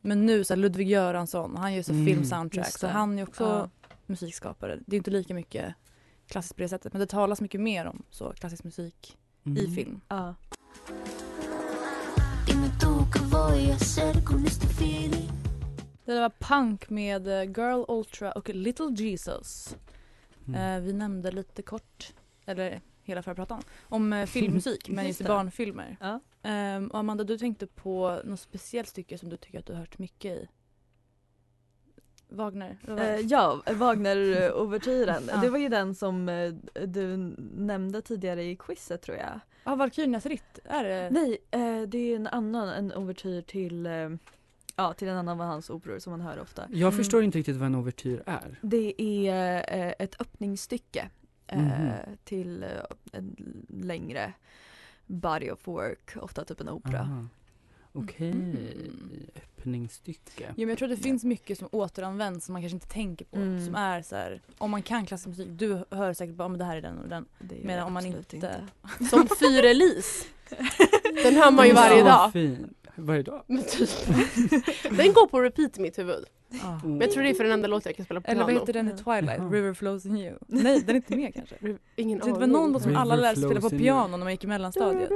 men 0.00 0.26
nu 0.26 0.44
så 0.44 0.54
här, 0.54 0.58
Ludvig 0.58 0.88
Göransson, 0.88 1.56
han 1.56 1.74
gör 1.74 1.82
så 1.82 1.92
Mm, 1.92 2.06
filmsoundtrack 2.06 2.78
så 2.78 2.86
han 2.86 3.18
är 3.18 3.22
också 3.22 3.44
Ja. 3.44 3.70
Musikskapare. 4.08 4.78
Det 4.86 4.96
är 4.96 4.98
inte 4.98 5.10
lika 5.10 5.34
mycket 5.34 5.74
klassiskt 6.28 6.56
på 6.56 6.62
det 6.62 6.68
sättet 6.68 6.92
men 6.92 7.00
det 7.00 7.06
talas 7.06 7.40
mycket 7.40 7.60
mer 7.60 7.86
om 7.86 8.02
så 8.10 8.32
klassisk 8.32 8.64
musik 8.64 9.18
i 9.44 9.48
Mm. 9.50 9.74
film. 9.74 10.00
Ja. 10.08 10.34
Det 16.04 16.12
där 16.14 16.20
var 16.20 16.30
Punk 16.38 16.90
med 16.90 17.28
eh, 17.28 17.42
Girl 17.42 17.84
Ultra 17.88 18.32
och 18.32 18.48
Little 18.48 18.90
Jesus. 18.96 19.76
Mm. 20.48 20.76
Eh, 20.76 20.80
vi 20.86 20.92
nämnde 20.92 21.30
lite 21.30 21.62
kort, 21.62 22.14
eller 22.46 22.80
hela 23.02 23.22
förra 23.22 23.34
pratan, 23.34 23.62
om 23.82 24.12
eh, 24.12 24.26
filmmusik 24.26 24.88
men 24.88 25.06
just 25.06 25.20
i 25.20 25.24
barnfilmer. 25.24 25.96
Ja. 26.00 26.20
Ehm, 26.42 26.88
och 26.88 26.98
Amanda, 26.98 27.24
du 27.24 27.38
tänkte 27.38 27.66
på 27.66 28.20
något 28.24 28.40
speciellt 28.40 28.88
stycke 28.88 29.18
som 29.18 29.28
du 29.28 29.36
tycker 29.36 29.58
att 29.58 29.66
du 29.66 29.72
har 29.72 29.80
hört 29.80 29.98
mycket 29.98 30.32
i? 30.38 30.48
Wagner? 32.28 32.76
var 32.86 32.96
det? 32.96 33.14
Eh, 33.14 33.20
ja, 33.20 33.62
Wagner-ouvertyren. 33.66 35.22
Ja. 35.28 35.36
Det 35.36 35.50
var 35.50 35.58
ju 35.58 35.68
den 35.68 35.94
som 35.94 36.28
eh, 36.28 36.52
du 36.86 37.16
nämnde 37.56 38.02
tidigare 38.02 38.44
i 38.44 38.56
quizet 38.56 39.02
tror 39.02 39.16
jag. 39.16 39.40
Ja, 39.64 39.74
Valkyriernas 39.74 40.26
ritt, 40.26 40.58
är 40.64 40.84
det? 40.84 41.08
Nej, 41.10 41.38
eh, 41.50 41.82
det 41.88 41.98
är 41.98 42.16
en 42.16 42.26
annan, 42.26 42.68
en 42.68 42.92
ouvertyr 42.92 43.42
till, 43.42 43.86
eh, 43.86 44.08
ja, 44.76 44.92
till 44.92 45.08
en 45.08 45.16
annan 45.16 45.40
av 45.40 45.46
hans 45.46 45.70
operor 45.70 45.98
som 45.98 46.10
man 46.10 46.20
hör 46.20 46.40
ofta. 46.40 46.62
Jag 46.70 46.88
Mm. 46.88 46.92
förstår 46.92 47.22
inte 47.22 47.38
riktigt 47.38 47.56
vad 47.56 47.66
en 47.66 47.74
ouvertyr 47.74 48.22
är. 48.26 48.58
Det 48.62 49.02
är 49.02 49.56
eh, 49.86 49.92
ett 49.98 50.20
öppningsstycke 50.20 51.10
eh, 51.46 51.58
Mhm. 51.62 51.90
till 52.24 52.62
eh, 52.62 52.68
en 53.12 53.36
längre 53.68 54.32
body 55.06 55.50
of 55.50 55.68
work, 55.68 56.16
ofta 56.16 56.44
typ 56.44 56.60
en 56.60 56.68
opera. 56.68 57.00
Aha. 57.00 57.24
Okej, 57.92 58.30
Mm. 58.30 58.56
Öppningsstycke. 59.68 60.44
Jo, 60.48 60.52
men 60.56 60.68
jag 60.68 60.78
tror 60.78 60.90
att 60.92 60.96
det 60.96 61.02
finns 61.02 61.24
mycket 61.24 61.58
som 61.58 61.68
återanvänds 61.72 62.46
som 62.46 62.52
man 62.52 62.62
kanske 62.62 62.76
inte 62.76 62.88
tänker 62.88 63.24
på. 63.24 63.36
Mm. 63.36 63.64
Som 63.66 63.74
är 63.74 64.02
så 64.02 64.16
här, 64.16 64.40
om 64.58 64.70
man 64.70 64.82
kan 64.82 65.06
klassisk 65.06 65.26
musik, 65.28 65.48
du 65.50 65.84
hör 65.90 66.12
säkert 66.12 66.34
bara 66.34 66.44
om 66.46 66.58
det 66.58 66.64
här 66.64 66.76
är 66.76 66.82
den 66.82 66.98
och 66.98 67.08
den. 67.08 67.26
Men 67.38 67.74
jag 67.76 67.86
om 67.86 67.92
man 67.92 68.04
absolut 68.06 68.34
inte... 68.34 68.66
Som 69.10 69.28
Fyrelis. 69.40 70.26
Den 71.24 71.34
hör 71.34 71.50
man 71.50 71.66
ju 71.66 71.72
varje 71.72 72.02
dag. 72.02 72.32
Fin. 72.32 72.74
Varje 72.94 73.22
dag? 73.22 73.42
Men 73.46 73.62
typ. 73.62 73.90
Den 74.90 75.12
går 75.12 75.26
på 75.26 75.40
repeat 75.40 75.78
i 75.78 75.80
mitt 75.80 75.98
huvud. 75.98 76.24
Ah. 76.62 76.78
Men 76.84 77.00
jag 77.00 77.10
tror 77.10 77.22
det 77.22 77.30
är 77.30 77.34
för 77.34 77.44
den 77.44 77.52
enda 77.52 77.68
låten 77.68 77.90
jag 77.90 77.96
kan 77.96 78.04
spela 78.04 78.20
på 78.20 78.26
Eller 78.30 78.40
vad 78.40 78.48
piano. 78.48 78.60
heter 78.60 78.72
den 78.72 78.88
i. 78.88 78.92
Twilight? 78.98 79.38
Jaha. 79.38 79.50
River 79.50 79.74
flows 79.74 80.06
in 80.06 80.16
you. 80.16 80.38
Nej, 80.46 80.80
den 80.80 80.90
är 80.90 80.94
inte 80.94 81.16
med 81.16 81.34
kanske. 81.34 81.56
Ingen 81.96 82.20
Så 82.20 82.26
det 82.26 82.32
var 82.32 82.38
aning. 82.42 82.52
någon 82.52 82.72
låt 82.72 82.82
som 82.82 82.96
alla 82.96 83.16
lärde 83.16 83.40
sig 83.40 83.44
spela 83.48 83.60
på 83.60 83.70
piano 83.70 84.16
när 84.16 84.24
man 84.24 84.30
gick 84.32 84.44
i 84.44 84.46
mellanstadiet. 84.46 85.10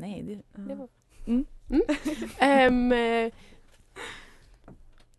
Nej, 0.00 0.22
det... 0.22 0.62
Det 0.62 0.74
var- 0.74 0.88
Mm. 1.26 1.44
Ehm, 2.38 2.92
eh, 2.92 3.32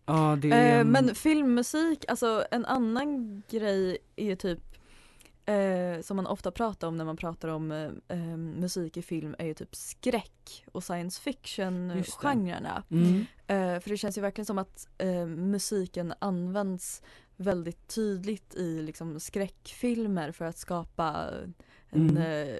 Ja, 0.08 0.36
det 0.42 0.50
är... 0.52 0.78
Eh, 0.78 0.84
men 0.84 1.14
filmmusik, 1.14 2.04
alltså 2.08 2.44
en 2.50 2.64
annan 2.64 3.42
grej 3.50 3.98
är 4.16 4.24
ju 4.24 4.36
typ 4.36 4.58
eh, 5.46 6.00
som 6.02 6.16
man 6.16 6.26
ofta 6.26 6.50
pratar 6.50 6.88
om 6.88 6.96
när 6.96 7.04
man 7.04 7.16
pratar 7.16 7.48
om 7.48 7.72
eh, 7.72 7.90
eh, 8.08 8.36
musik 8.36 8.96
i 8.96 9.02
film 9.02 9.34
är 9.38 9.46
ju 9.46 9.54
typ 9.54 9.76
skräck 9.76 10.64
och 10.72 10.84
science 10.84 11.20
fiction 11.20 11.92
Just 11.96 12.20
det. 12.20 12.26
genrerna. 12.28 12.82
Mm. 12.90 13.26
Eh, 13.46 13.80
för 13.80 13.90
det 13.90 13.96
känns 13.96 14.18
ju 14.18 14.22
verkligen 14.22 14.46
som 14.46 14.58
att 14.58 14.88
eh, 14.98 15.26
musiken 15.26 16.14
används 16.18 17.02
väldigt 17.36 17.88
tydligt 17.94 18.54
i 18.54 18.82
liksom, 18.82 19.20
skräckfilmer 19.20 20.32
för 20.32 20.44
att 20.44 20.58
skapa 20.58 21.26
en, 21.90 22.10
Mm. 22.10 22.48
eh, 22.48 22.56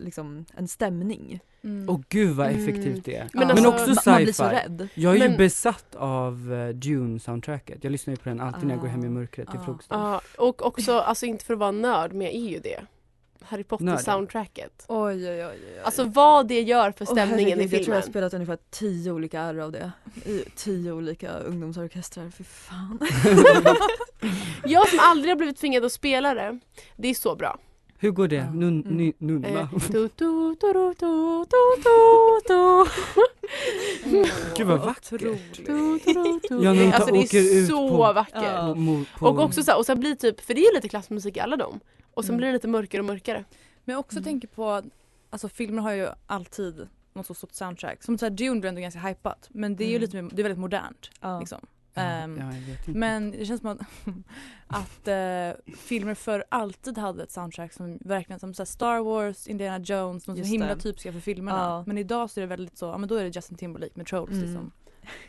liksom, 0.00 0.44
en 0.56 0.68
stämning. 0.68 1.40
Mm. 1.64 1.88
Och 1.88 2.02
gud 2.08 2.36
vad 2.36 2.46
Mm. 2.46 2.62
effektivt 2.62 3.04
det 3.04 3.16
är. 3.16 3.28
Men 3.32 3.46
Men, 3.46 3.50
alltså- 3.50 3.68
också 3.68 3.84
Ma- 3.90 4.10
man 4.10 4.22
blir 4.22 4.32
så 4.32 4.44
sci-fi. 4.44 4.54
rädd. 4.56 4.88
Jag 4.94 5.12
är 5.16 5.22
ju 5.22 5.28
Men- 5.28 5.38
besatt 5.38 5.94
av 5.94 6.52
uh, 6.52 6.68
Dune-soundtracket. 6.74 7.78
Jag 7.84 7.90
lyssnar 7.90 8.12
ju 8.12 8.16
på 8.16 8.28
den 8.28 8.40
alltid 8.40 8.64
när 8.66 8.74
jag 8.74 8.80
går 8.80 8.88
hem 8.88 9.04
i 9.04 9.06
Ah. 9.06 9.10
mörkret 9.10 9.50
till 9.50 9.58
Ah. 9.60 9.64
frukosten. 9.64 10.00
ja, 10.00 10.20
och 10.38 10.66
också, 10.66 10.98
alltså 10.98 11.26
inte 11.26 11.44
för 11.44 11.54
att 11.54 11.60
vara 11.60 11.70
nörd, 11.70 12.12
men 12.12 12.20
jag 12.26 12.34
är 12.34 12.48
ju 12.48 12.58
det. 12.58 12.80
Harry. 13.42 13.64
Potter-soundtracket. 13.64 14.84
Oj, 14.88 15.28
oj, 15.30 15.30
oj, 15.30 15.46
oj. 15.46 15.58
Alltså 15.84 16.04
vad 16.04 16.48
det 16.48 16.60
gör 16.62 16.92
för 16.92 17.04
stämningen 17.04 17.58
herregud, 17.58 17.58
i 17.60 17.62
Jag 17.62 17.68
tror 17.70 17.74
jag 17.78 17.84
filmen. 17.84 17.96
har 17.96 18.02
spelat 18.02 18.34
ungefär 18.34 18.58
tio 18.70 19.12
olika 19.12 19.40
arr 19.40 19.58
av 19.58 19.72
det. 19.72 19.92
I 20.24 20.44
tio 20.56 20.92
olika 20.92 21.30
ungdomsorkestrar, 21.38 22.30
för 22.30 22.44
fan. 22.44 22.98
Jag 24.64 24.88
som 24.88 24.98
aldrig 25.02 25.30
har 25.30 25.36
blivit 25.36 25.56
tvingad 25.56 25.84
att 25.84 25.92
spela 25.92 26.34
det, 26.34 26.58
det 26.96 27.08
är 27.08 27.14
så 27.14 27.36
bra. 27.36 27.58
Hur 28.00 28.10
går 28.10 28.28
det? 28.28 28.36
Ja. 28.36 28.50
Nun, 28.50 28.82
Mm. 28.82 28.96
ny, 28.96 29.12
nunna? 29.18 29.68
Gud 34.56 34.66
vad 34.66 34.80
vackert. 34.80 35.22
Ja, 35.22 36.72
när 36.72 36.92
Alltså 36.92 37.12
det 37.12 37.18
åker 37.18 37.38
är 37.38 37.58
ut 37.62 37.68
så 37.68 37.88
på- 37.88 38.12
vackert. 38.12 38.76
Mo- 38.76 39.04
på- 39.18 39.26
Och 39.26 39.38
också 39.40 39.62
så 39.62 39.70
här, 39.70 39.78
och 39.78 39.86
sen 39.86 40.00
blir 40.00 40.14
typ, 40.14 40.40
för 40.40 40.54
det 40.54 40.60
är 40.60 40.74
lite 40.74 40.88
klassmusik 40.88 41.36
i 41.36 41.40
alla 41.40 41.56
dem. 41.56 41.80
Och 42.14 42.24
sen 42.24 42.30
Mm. 42.30 42.36
blir 42.38 42.46
det 42.48 42.52
lite 42.52 42.68
mörkare 42.68 43.00
och 43.00 43.06
mörkare. 43.06 43.44
Men 43.84 43.92
jag 43.92 44.00
också 44.00 44.16
Mm. 44.16 44.24
tänker 44.24 44.48
på, 44.48 44.70
att, 44.70 44.84
alltså 45.30 45.48
filmer 45.48 45.82
har 45.82 45.92
ju 45.92 46.08
alltid 46.26 46.88
något 47.14 47.26
så 47.26 47.34
stort 47.34 47.52
soundtrack. 47.54 48.02
Som 48.02 48.18
såhär 48.18 48.30
Dune 48.30 48.60
blev 48.60 48.68
ändå 48.68 48.80
ganska 48.80 49.00
hypat. 49.00 49.48
Men 49.52 49.76
det 49.76 49.84
är 49.84 49.88
ju 49.88 49.96
Mm. 49.96 50.00
lite 50.26 50.36
det 50.36 50.42
är 50.42 50.44
väldigt 50.44 50.58
modernt. 50.60 51.10
Ja. 51.20 51.40
Liksom. 51.40 51.58
Ja, 51.94 52.02
Ehm, 52.02 52.36
ja, 52.38 52.44
jag 52.44 52.52
vet 52.60 52.88
inte. 52.88 52.98
Men 52.98 53.30
det 53.30 53.44
känns 53.46 53.60
som 53.60 53.70
att, 53.70 53.78
att 54.66 55.08
eh, 55.08 55.74
filmer 55.76 56.14
förr 56.14 56.44
alltid 56.48 56.98
hade 56.98 57.22
ett 57.22 57.30
soundtrack 57.30 57.72
som 57.72 57.98
verkligen 58.00 58.40
som 58.40 58.54
så 58.54 58.66
Star 58.66 58.98
Wars, 59.00 59.46
Indiana 59.46 59.78
Jones, 59.84 60.24
de 60.24 60.32
så 60.34 60.38
Just 60.38 60.50
himla 60.52 60.74
det. 60.74 60.80
typiska 60.80 61.12
för 61.12 61.20
filmerna. 61.20 61.58
Ja. 61.58 61.84
Men 61.86 61.98
idag 61.98 62.30
så 62.30 62.40
är 62.40 62.42
det 62.42 62.46
väldigt 62.48 62.78
så, 62.78 62.86
ja 62.86 62.98
men 62.98 63.08
då 63.08 63.14
är 63.14 63.24
det 63.24 63.30
Justin 63.36 63.56
Timberlake 63.56 63.92
med 63.94 64.06
Trolls 64.06 64.30
Mm. 64.30 64.42
liksom. 64.44 64.70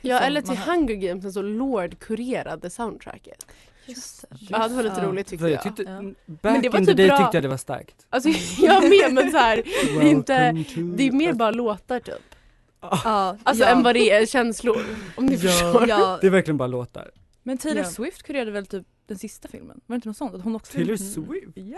Ja 0.02 0.18
Som 0.18 0.28
eller 0.28 0.42
till. 0.42 0.58
Hunger 0.58 0.96
Games, 0.96 1.34
så 1.34 1.42
Lord 1.42 2.00
kurerade 2.00 2.70
soundtracket. 2.70 3.46
Just 3.86 4.22
det. 4.30 4.38
Ja, 4.40 4.68
det 4.68 4.76
var 4.76 4.84
lite 4.84 4.96
Ja. 5.02 5.08
roligt 5.08 5.28
tyckte 5.28 5.44
För 5.44 5.50
jag. 5.50 5.56
jag 5.66 5.76
tyckte, 5.76 5.84
Ja. 5.92 6.02
back 6.26 6.54
Men 6.54 6.62
det 6.62 6.70
var 6.70 6.80
in 6.80 6.86
the 6.86 6.92
typ 6.92 6.98
day 6.98 7.08
bra. 7.08 7.18
tyckte 7.18 7.38
jag 7.38 7.44
det 7.44 7.48
var 7.48 7.58
starkt. 7.58 8.06
Alltså 8.10 8.30
jag 8.66 8.84
med 8.90 9.14
men 9.14 9.32
så 9.32 9.38
här, 9.38 9.56
det 10.00 10.06
är 10.08 10.12
inte, 10.12 10.52
det 10.98 11.08
är 11.08 11.12
mer 11.12 11.34
bara 11.34 11.52
låtar 11.52 12.00
typ. 12.00 12.36
Ja, 12.82 13.38
Alltså 13.44 13.64
ja. 13.64 13.70
än 13.70 13.84
vad 13.84 13.96
det 13.96 14.12
är 14.12 14.26
känslor. 14.26 14.86
Om 15.16 15.26
ni 15.26 15.36
Ja. 15.36 15.40
förstår. 15.40 15.90
Ja, 15.90 16.18
Det 16.22 16.28
är 16.28 16.32
verkligen 16.32 16.58
bara 16.58 16.68
låtar. 16.68 17.12
Men 17.44 17.58
Taylor 17.58 17.84
Ja. 17.84 17.90
Swift 17.90 18.24
kurerade 18.24 18.52
väl 18.52 18.66
typ 18.66 18.86
den 19.08 19.18
sista 19.18 19.48
filmen? 19.48 19.82
Var 19.86 19.94
det 19.94 19.96
inte 19.96 20.08
något 20.08 20.18
sånt? 20.18 20.36
Att 20.36 20.42
hon 20.42 20.56
också 20.56 20.74
Taylor. 20.74 20.96
Swift? 20.98 21.52
Ja. 21.56 21.78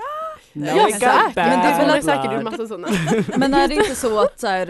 No, 0.54 0.66
Ja, 0.66 0.88
säkert. 0.94 1.02
Men 1.02 1.34
det 1.36 1.42
är 1.42 1.72
väl 1.78 1.80
Hon 1.82 1.90
har 1.90 1.98
att- 1.98 2.04
säkert 2.06 2.34
gjort 2.34 2.44
massa 2.44 2.68
sådana. 2.68 2.88
Men 3.38 3.54
är 3.54 3.68
det 3.68 3.74
inte 3.76 3.96
så 3.96 4.20
att 4.20 4.40
så 4.40 4.48
här, 4.48 4.70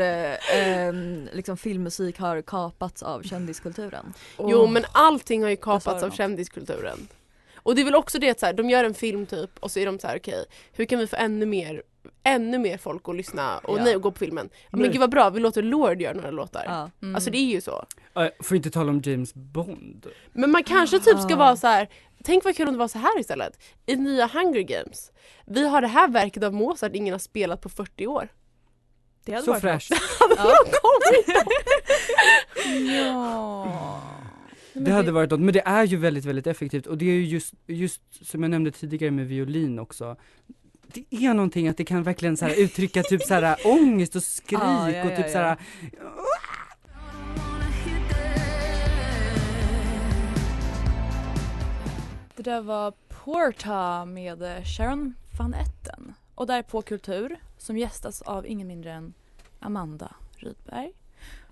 eh, 0.90 0.94
liksom 1.34 1.58
filmmusik 1.58 2.20
har 2.20 2.42
kapats 2.42 3.04
av 3.04 3.22
kändiskulturen? 3.24 4.14
Jo 4.40 4.68
men 4.68 4.84
allting 4.92 5.44
har 5.44 5.50
ju 5.50 5.56
kapats 5.56 6.04
av 6.04 6.12
kändiskulturen. 6.12 7.08
Och 7.56 7.76
det 7.76 7.82
är 7.82 7.86
väl 7.86 7.96
också 7.96 8.20
det 8.20 8.30
att 8.30 8.40
så 8.40 8.46
här, 8.46 8.54
de 8.54 8.70
gör 8.70 8.84
en 8.84 8.94
film 8.94 9.26
typ 9.26 9.50
och 9.60 9.72
så 9.72 9.80
är 9.80 9.86
de 9.86 10.00
så 10.00 10.08
här: 10.08 10.18
okej 10.18 10.46
hur 10.74 10.86
kan 10.86 11.00
vi 11.00 11.08
få 11.08 11.16
ännu 11.16 11.46
mer 11.46 11.82
ännu 12.24 12.58
mer 12.58 12.78
folk 12.78 13.10
att 13.10 13.16
lyssna 13.16 13.58
och 13.58 13.80
Ja. 13.80 13.84
nej 13.84 13.96
och 13.96 14.02
gå 14.02 14.12
på 14.12 14.20
filmen. 14.20 14.50
Men 14.72 14.82
Nej. 14.82 14.90
gud 14.92 15.00
vad 15.00 15.12
bra, 15.12 15.30
vi 15.30 15.40
låter 15.40 15.62
Lord 15.64 16.02
göra 16.02 16.14
några 16.14 16.32
låtar. 16.32 16.64
Ja. 16.66 16.90
Mm. 17.02 17.16
Alltså 17.16 17.30
det 17.32 17.38
är 17.38 17.46
ju 17.46 17.62
så. 17.62 17.86
Äh, 18.16 18.28
Får 18.44 18.58
inte 18.58 18.72
tala 18.72 18.90
om 18.92 19.02
James 19.06 19.34
Bond. 19.34 20.08
Men 20.34 20.52
man 20.52 20.64
kanske 20.64 21.00
typ 21.00 21.20
ska 21.20 21.34
Ah. 21.34 21.38
vara 21.38 21.56
så 21.56 21.68
här. 21.68 21.88
tänk 22.24 22.44
vad 22.44 22.56
kul 22.56 22.68
om 22.68 22.74
det 22.74 22.80
var 22.80 22.88
så 22.88 22.98
här 23.00 23.20
istället. 23.20 23.60
I 23.86 23.96
nya 23.96 24.28
Hunger 24.28 24.62
Games. 24.62 25.12
Vi 25.46 25.68
har 25.68 25.82
det 25.82 25.88
här 25.88 26.08
verket 26.08 26.44
av 26.44 26.54
Mozart 26.54 26.96
ingen 26.96 27.14
har 27.14 27.20
spelat 27.20 27.62
på 27.62 27.70
40 27.70 28.08
år. 28.08 28.28
Det 29.26 29.32
hade 29.32 29.46
Så 29.46 29.52
varit 29.52 29.62
fräscht. 29.62 29.92
Ja. 30.38 30.56
Ja. 32.96 34.02
Det 34.74 34.92
hade 34.92 35.12
varit 35.12 35.32
något, 35.32 35.40
men 35.40 35.54
det 35.54 35.62
är 35.66 35.84
ju 35.84 35.98
väldigt, 35.98 36.26
väldigt 36.26 36.48
effektivt 36.48 36.88
och 36.88 36.98
det 36.98 37.06
är 37.06 37.14
ju 37.14 37.26
just, 37.26 37.54
just 37.68 38.02
som 38.26 38.44
jag 38.44 38.50
nämnde 38.50 38.72
tidigare 38.72 39.12
med 39.12 39.28
violin 39.28 39.80
också. 39.80 40.16
Det 40.94 41.26
är 41.26 41.34
någonting 41.34 41.68
att 41.68 41.78
det 41.78 41.84
kan 41.86 42.04
verkligen 42.04 42.38
så 42.38 42.46
här 42.46 42.60
uttrycka 42.60 43.04
typ 43.04 43.22
så 43.22 43.34
här 43.34 43.58
ångest 43.66 44.16
och 44.16 44.24
skrik 44.24 44.60
Ja, 44.62 44.92
ja, 44.92 45.06
och 45.06 45.12
ja, 45.12 45.16
typ 45.18 45.30
så 45.32 45.38
här. 45.38 45.58
Det 52.36 52.44
där 52.44 52.62
var 52.62 52.94
Porta 53.10 54.06
med 54.06 54.42
eh, 54.58 54.64
Sharon 54.64 55.14
van 55.40 55.54
Etten. 55.54 56.14
Och 56.36 56.48
där 56.48 56.62
på 56.64 56.82
Kultur 56.82 57.36
som 57.58 57.78
gästas 57.78 58.22
av 58.22 58.48
ingen 58.48 58.68
mindre 58.68 58.92
än 58.92 59.14
Amanda 59.60 60.16
Rydberg. 60.36 60.92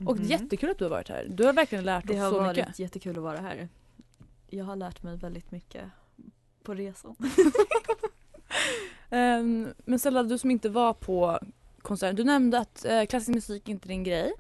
Och 0.06 0.18
Mhm. 0.18 0.26
jättekul 0.26 0.70
att 0.70 0.78
du 0.78 0.86
har 0.86 0.90
varit 0.90 1.10
här. 1.10 1.28
Du 1.30 1.46
har 1.46 1.54
verkligen 1.54 1.84
lärt 1.86 2.08
Det 2.08 2.14
oss 2.14 2.20
har 2.20 2.30
så 2.30 2.40
varit 2.40 2.58
mycket. 2.58 2.80
jättekul 2.80 3.18
att 3.18 3.24
vara 3.24 3.40
här. 3.40 3.70
Jag 4.50 4.66
har 4.66 4.76
lärt 4.76 5.04
mig 5.04 5.18
väldigt 5.18 5.52
mycket 5.52 5.84
på 6.64 6.74
resan. 6.74 7.16
Ehm, 9.10 9.74
men 9.86 10.00
Stella, 10.00 10.24
du 10.24 10.38
som 10.38 10.52
inte 10.52 10.70
var 10.70 10.94
på 10.94 11.40
konserten. 11.82 12.16
Du 12.16 12.24
nämnde 12.24 12.60
att 12.60 12.86
eh, 12.86 13.06
klassisk 13.06 13.36
musik 13.36 13.70
inte 13.70 13.88
är 13.88 13.90
din 13.90 14.04
grej. 14.04 14.34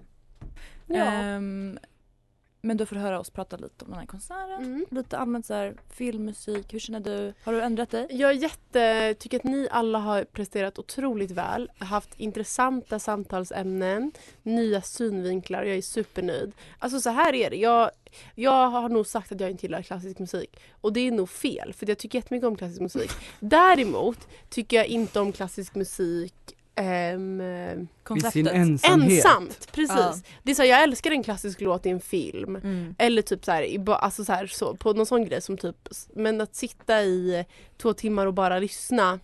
Ja. 0.88 0.95
Ehm, 0.95 1.79
men 2.62 2.78
du 2.78 2.86
får 2.86 2.95
höra 2.95 3.19
oss 3.19 3.30
prata 3.30 3.58
lite 3.58 3.86
om 3.86 3.91
den 3.91 4.00
här 4.00 4.06
konserten. 4.06 4.63
Mm. 4.63 4.86
Lite 4.91 5.17
allmänt 5.17 5.45
så 5.45 5.54
här, 5.54 5.76
filmmusik. 5.89 6.74
Hur 6.74 6.80
känner 6.80 7.00
du? 7.00 7.34
Har 7.43 7.54
du 7.54 7.62
ändrat 7.62 7.89
dig? 7.89 8.08
Jag 8.10 8.30
är 8.30 8.36
jätte, 8.36 9.13
tycker 9.19 9.38
att 9.38 9.43
ni 9.43 9.67
alla 9.72 10.00
har 10.00 10.24
presterat 10.24 10.80
otroligt 10.80 11.32
väl, 11.32 11.72
haft 11.78 12.19
intressanta 12.19 13.00
samtalsämnen, 13.00 14.12
nya 14.43 14.82
synvinklar, 14.82 15.63
jag 15.63 15.78
är 15.78 15.82
supernöjd. 15.82 16.52
Alltså 16.80 17.02
så 17.02 17.10
här 17.10 17.36
är 17.36 17.50
det, 17.50 17.56
jag, 17.56 17.91
jag 18.36 18.69
har 18.69 18.89
nog 18.89 19.08
sagt 19.08 19.32
att 19.32 19.39
jag 19.39 19.52
inte 19.52 19.65
gillar 19.65 19.82
klassisk 19.82 20.19
musik 20.19 20.60
och 20.82 20.93
det 20.93 21.00
är 21.00 21.12
nog 21.12 21.30
fel 21.30 21.74
för 21.74 21.89
jag 21.89 21.98
tycker 21.98 22.17
jättemycket 22.17 22.48
om 22.48 22.56
klassisk 22.56 22.82
musik. 22.82 23.12
Däremot 23.39 24.28
tycker 24.50 24.78
jag 24.78 24.86
inte 24.86 25.19
om 25.19 25.32
klassisk 25.32 25.76
musik 25.76 26.56
I 26.80 27.88
Konceptet. 28.04 28.34
sin 28.34 28.48
ensamhet. 28.48 29.26
ensamt. 29.26 29.72
Precis. 29.72 29.96
Ja. 29.98 30.15
Det 30.44 30.52
är 30.52 30.56
så, 30.56 30.62
här, 30.62 30.70
jag 30.70 30.84
älskar 30.84 31.12
en 31.12 31.24
klassisk 31.24 31.62
låt 31.62 31.86
i 31.86 31.89
en 31.89 32.00
film. 32.00 32.56
Mm. 32.56 32.96
Eller 32.98 33.22
typ 33.22 33.46
så 33.46 33.52
här, 33.52 33.63
i 33.63 33.84
alltså 33.88 34.26
så 34.26 34.34
här 34.34 34.48
så, 34.48 34.76
på 34.76 34.94
någon 34.94 35.06
sån 35.06 35.26
grej 35.26 35.42
som 35.42 35.58
typ, 35.58 35.76
men 36.13 36.42
att 36.42 36.56
sitta 36.56 37.04
i 37.04 37.46
två 37.78 37.94
timmar 37.94 38.26
och 38.26 38.34
bara 38.34 38.60
lyssna. 38.60 39.20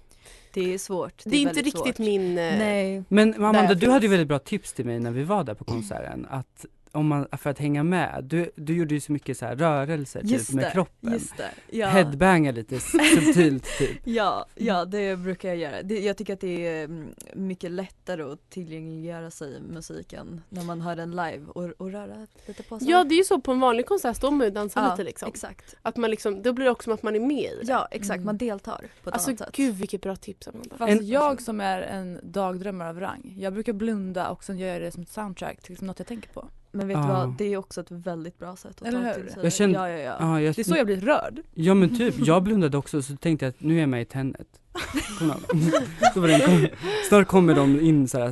Det 0.54 0.74
är 0.74 0.78
svårt. 0.78 1.22
Det 1.26 1.38
är, 1.38 1.41
inte 1.41 1.62
riktigt 1.62 1.74
svårt. 1.74 1.98
min... 1.98 2.38
eh, 2.38 2.58
Nej. 2.58 3.04
Men 3.08 3.34
Amanda, 3.34 3.74
du 3.74 3.89
hade 3.89 4.06
ju 4.06 4.10
väldigt 4.10 4.28
bra 4.28 4.39
tips 4.39 4.74
till 4.74 4.86
mig 4.86 5.00
när 5.00 5.12
vi 5.12 5.24
var 5.24 5.44
där 5.44 5.54
på 5.54 5.63
konserten. 5.63 6.28
Att 6.30 6.65
om 6.95 7.08
man, 7.08 7.27
för 7.38 7.49
att 7.49 7.60
hänga 7.60 7.84
med, 7.84 8.23
du, 8.23 8.51
du 8.55 8.75
gjorde 8.77 8.93
ju 8.93 8.99
så 8.99 9.12
mycket 9.12 9.38
så 9.38 9.45
här 9.45 9.55
rörelser 9.55 10.21
Just 10.23 10.47
typ, 10.47 10.55
med 10.55 10.65
det, 10.65 10.71
kroppen. 10.71 11.13
Just 11.13 11.38
det. 11.38 11.49
Ja. 11.77 11.88
Headbanga 11.88 12.51
lite 12.51 12.79
subtilt 12.79 13.67
typ. 13.77 14.01
Ja, 14.03 14.45
ja 14.55 14.86
det 14.86 15.19
brukar 15.19 15.49
jag 15.49 15.58
göra. 15.58 15.81
Det, 15.84 15.99
jag 15.99 16.17
tycker 16.17 16.34
att 16.34 16.39
det 16.39 16.67
är 16.67 16.84
mm, 16.86 17.08
mycket 17.36 17.71
lättare 17.71 18.21
att 18.23 18.49
tillgängliggöra 18.49 19.31
sig 19.31 19.62
musiken 19.62 20.41
när 20.49 20.63
man 20.63 20.81
hör 20.81 20.95
den 20.95 21.12
live 21.12 21.41
och, 21.47 21.63
och 21.77 21.91
röra 21.91 22.27
lite 22.47 22.63
på 22.63 22.79
sig. 22.79 22.89
Ja 22.89 23.03
det 23.03 23.15
är 23.15 23.17
ju 23.17 23.23
så 23.23 23.41
på 23.41 23.51
en 23.51 23.60
vanlig 23.60 23.86
konsert 23.86 24.17
står 24.17 24.31
man 24.31 24.39
ju 24.39 24.45
och 24.47 24.53
dansar 24.53 24.81
Ja, 24.84 24.91
lite 24.91 25.03
liksom. 25.03 25.27
exakt. 25.29 25.75
Att 25.81 25.97
man 25.97 26.12
liksom, 26.12 26.41
då 26.41 26.53
blir 26.53 26.65
det 26.65 26.71
också 26.71 26.84
som 26.84 26.93
att 26.93 27.03
man 27.03 27.15
är 27.15 27.19
med 27.19 27.38
i 27.38 27.60
det. 27.62 27.67
Ja 27.71 27.88
exakt, 27.91 28.15
Mm. 28.15 28.25
man 28.25 28.38
deltar 28.38 28.86
på 29.03 29.10
ett 29.10 29.13
Alltså 29.13 29.29
annat 29.29 29.39
sätt. 29.39 29.49
gud 29.53 29.75
vilket 29.75 30.01
bra 30.01 30.15
tips 30.15 30.47
Amanda. 30.47 30.77
Fast 30.77 30.91
En- 30.91 31.08
jag 31.08 31.41
som 31.41 31.62
är 31.62 31.81
en 31.81 32.19
dagdrömmare 32.23 32.89
av 32.89 32.99
rang. 32.99 33.34
Jag 33.38 33.53
brukar 33.53 33.73
blunda 33.73 34.29
och 34.29 34.43
sen 34.43 34.58
gör 34.60 34.67
jag 34.67 34.81
det 34.81 34.91
som 34.91 35.03
ett 35.03 35.10
soundtrack 35.10 35.62
till 35.62 35.71
liksom 35.71 35.88
något 35.88 35.99
jag 35.99 36.08
tänker 36.08 36.29
på. 36.29 36.47
Men 36.75 36.88
vet 36.88 36.95
Ja. 36.97 37.01
du 37.01 37.07
vad, 37.07 37.38
det 37.38 37.53
är 37.53 37.57
också 37.57 37.81
ett 37.81 37.91
väldigt 37.91 38.39
bra 38.39 38.55
sätt 38.55 38.81
att 38.81 38.88
Eller 38.88 38.99
ta 39.01 39.07
hur? 39.19 39.23
till 39.25 39.33
sig 39.33 39.43
Jag 39.43 39.53
kände- 39.53 39.77
Ja 39.79 39.89
ja 39.89 39.97
ja. 39.97 40.15
Ja, 40.19 40.41
jag, 40.41 40.55
Det 40.55 40.61
är 40.61 40.63
så 40.63 40.75
jag 40.75 40.85
blir 40.85 41.01
rörd. 41.01 41.41
ja 41.53 41.73
men 41.73 41.97
typ, 41.97 42.15
jag 42.27 42.43
blundade 42.43 42.77
också 42.77 43.01
så 43.01 43.15
tänkte 43.17 43.45
jag 43.45 43.49
att 43.49 43.61
nu 43.61 43.75
är 43.75 43.79
jag 43.79 43.89
med 43.89 44.01
i 44.01 44.05
Tenet. 44.05 44.47
Så 46.13 46.19
var 46.21 46.27
det 46.27 46.45
kom, 46.45 46.67
snart 47.09 47.27
kommer 47.27 47.55
de 47.55 47.79
in 47.79 48.07
såhär 48.07 48.31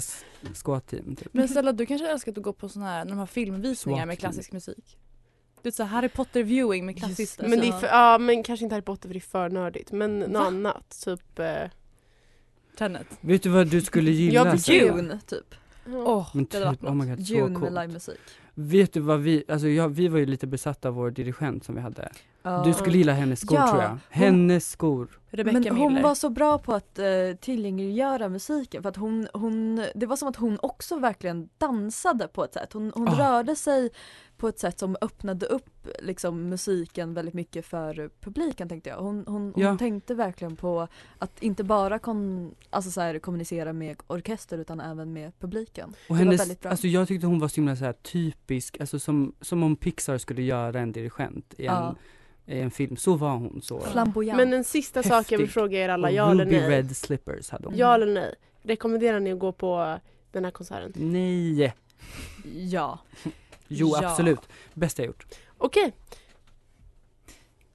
squat-team 0.53 1.15
typ. 1.15 1.27
Men 1.34 1.47
Stella 1.47 1.71
du 1.71 1.86
kanske 1.86 2.08
älskar 2.12 2.32
att 2.32 2.38
gå 2.38 2.53
på 2.53 2.69
såna 2.69 2.86
här, 2.86 3.06
när 3.06 3.12
de 3.12 3.17
har 3.19 3.25
filmvisningar 3.25 4.06
med 4.06 4.19
klassisk 4.19 4.51
musik? 4.51 4.97
Det 5.62 5.69
är 5.69 5.71
så 5.71 5.84
här 5.84 5.89
Harry 5.89 6.10
Potter 6.10 6.43
viewing 6.43 6.86
med 6.86 6.97
klassisk 6.97 7.19
Just 7.19 7.39
det. 7.39 7.47
Men 7.47 7.60
det 7.60 7.67
är 7.67 7.71
så- 7.71 7.77
för, 7.79 7.88
ja 7.88 8.17
men 8.17 8.43
kanske 8.43 8.63
inte 8.63 8.75
Harry 8.75 8.86
Potter 8.86 9.08
för 9.10 9.13
det 9.13 9.17
är 9.17 9.21
för 9.21 9.49
nördigt 9.49 9.91
men 9.91 10.19
något 10.19 10.47
annat. 10.47 11.01
Typ, 11.06 11.39
eh, 11.39 11.45
Tenet. 12.77 13.08
Vet 13.21 13.43
du 13.43 13.49
vad 13.49 13.67
du 13.67 13.82
skulle 13.82 14.12
gilla? 14.12 14.34
Jag 14.36 14.51
vill 14.51 14.62
Stella? 14.62 15.19
Typ. 15.86 15.93
Åh, 15.96 16.28
Men 16.34 16.46
det 16.46 16.58
hade 16.58 16.65
varit 16.65 16.80
typ, 16.80 16.89
oh 16.89 16.96
my 16.96 17.06
något. 17.06 17.17
god, 17.17 17.28
så 17.28 17.34
June 17.34 17.60
med 17.60 17.74
livemusik. 17.74 18.19
Vet 18.56 18.93
du 18.93 19.00
vad 19.00 19.19
vi, 19.19 19.43
alltså 19.48 19.67
jag, 19.67 19.89
vi 19.89 20.08
var 20.08 20.19
ju 20.19 20.26
lite 20.26 20.48
besatta 20.48 20.88
av 20.88 20.93
vår 20.96 21.12
dirigent 21.12 21.63
som 21.63 21.76
vi 21.76 21.82
hade. 21.82 22.12
Ja. 22.43 22.63
Du 22.65 22.74
skulle 22.74 22.98
gilla 22.98 23.13
hennes 23.13 23.39
skor 23.41 23.58
Ja, 23.58 23.67
tror 23.67 23.82
jag. 23.82 23.89
hon- 23.89 24.00
Hennes 24.10 24.69
skor. 24.72 25.19
Rebecca 25.30 25.60
Men 25.60 25.78
hon 25.78 25.93
Miller. 25.93 26.04
var 26.08 26.15
så 26.15 26.30
bra 26.30 26.58
på 26.58 26.74
att 26.74 27.00
uh, 27.00 27.36
tillgängliggöra 27.36 28.30
musiken 28.30 28.82
för 28.82 28.89
att 28.89 28.96
hon, 28.96 29.28
hon, 29.34 29.86
det 29.96 30.06
var 30.06 30.15
som 30.15 30.28
att 30.28 30.36
hon 30.36 30.58
också 30.62 31.00
verkligen 31.00 31.50
dansade 31.58 32.28
på 32.28 32.43
ett 32.43 32.54
sätt. 32.54 32.74
Hon, 32.74 32.91
hon 32.96 33.08
Ah. 33.08 33.19
rörde 33.19 33.56
sig 33.56 33.89
på 34.38 34.48
ett 34.48 34.60
sätt 34.60 34.80
som 34.80 34.98
öppnade 35.02 35.46
upp 35.46 35.88
liksom, 36.00 36.50
musiken 36.50 37.13
väldigt 37.13 37.34
mycket 37.34 37.65
för 37.65 38.10
publiken 38.22 38.69
tänkte 38.69 38.89
jag. 38.89 38.98
Hon, 38.98 39.24
hon, 39.28 39.41
hon 39.56 39.63
Ja. 39.63 39.78
tänkte 39.78 40.13
verkligen 40.15 40.56
på 40.56 40.88
att 41.17 41.43
inte 41.43 41.63
bara 41.63 42.00
kon, 42.00 42.56
alltså, 42.69 42.91
så 42.91 43.02
här, 43.02 43.19
kommunicera 43.19 43.74
med 43.74 43.98
orkester 44.08 44.58
utan 44.58 44.80
även 44.80 45.13
med 45.13 45.39
publiken. 45.39 45.89
Och 45.89 45.96
var 46.10 46.17
hennes, 46.17 46.41
väldigt 46.41 46.62
bra. 46.62 46.72
alltså 46.72 46.88
jag 46.88 47.08
tyckte 47.08 47.28
hon 47.28 47.39
var 47.39 47.48
så 47.48 47.56
himla 47.56 47.76
så 47.76 47.86
här 47.86 47.93
typisk, 47.93 48.80
alltså 48.80 49.00
som, 49.00 49.36
som 49.41 49.63
om 49.63 49.76
Pixar 49.76 50.17
skulle 50.17 50.41
göra 50.41 50.80
en 50.80 50.91
dirigent 50.91 51.54
i 51.58 51.65
en, 51.65 51.74
Ja. 51.74 51.96
i 52.46 52.60
en 52.60 52.72
film. 52.72 52.96
Så 52.98 53.15
var 53.15 53.32
hon 53.38 53.62
så. 53.62 53.80
Flamboyant. 53.80 54.38
Men 54.38 54.54
en 54.54 54.63
sista 54.63 55.04
sak 55.04 55.32
jag 55.32 55.38
vill 55.38 55.48
Häftig. 55.48 55.54
fråga 55.54 55.80
er 55.86 55.89
alla, 55.89 56.12
ja 56.12 56.32
eller 56.32 56.46
Ruby 56.46 56.58
nej? 56.60 56.69
Red 56.69 56.98
Slippers 56.98 57.50
hade 57.50 57.67
hon. 57.67 57.78
Ja 57.78 57.93
eller 57.96 58.13
nej? 58.13 58.36
Rekommenderar 58.62 59.19
ni 59.19 59.32
att 59.32 59.39
gå 59.39 59.52
på 59.52 60.00
den 60.32 60.43
här 60.46 60.52
konserten? 60.52 60.91
Nej! 61.12 61.74
ja. 62.56 63.00
Jo 63.80 63.96
Ja. 64.02 64.10
absolut. 64.10 64.40
Bästa 64.74 65.02
jag 65.02 65.08
gjort. 65.08 65.26
Okej, 65.58 65.94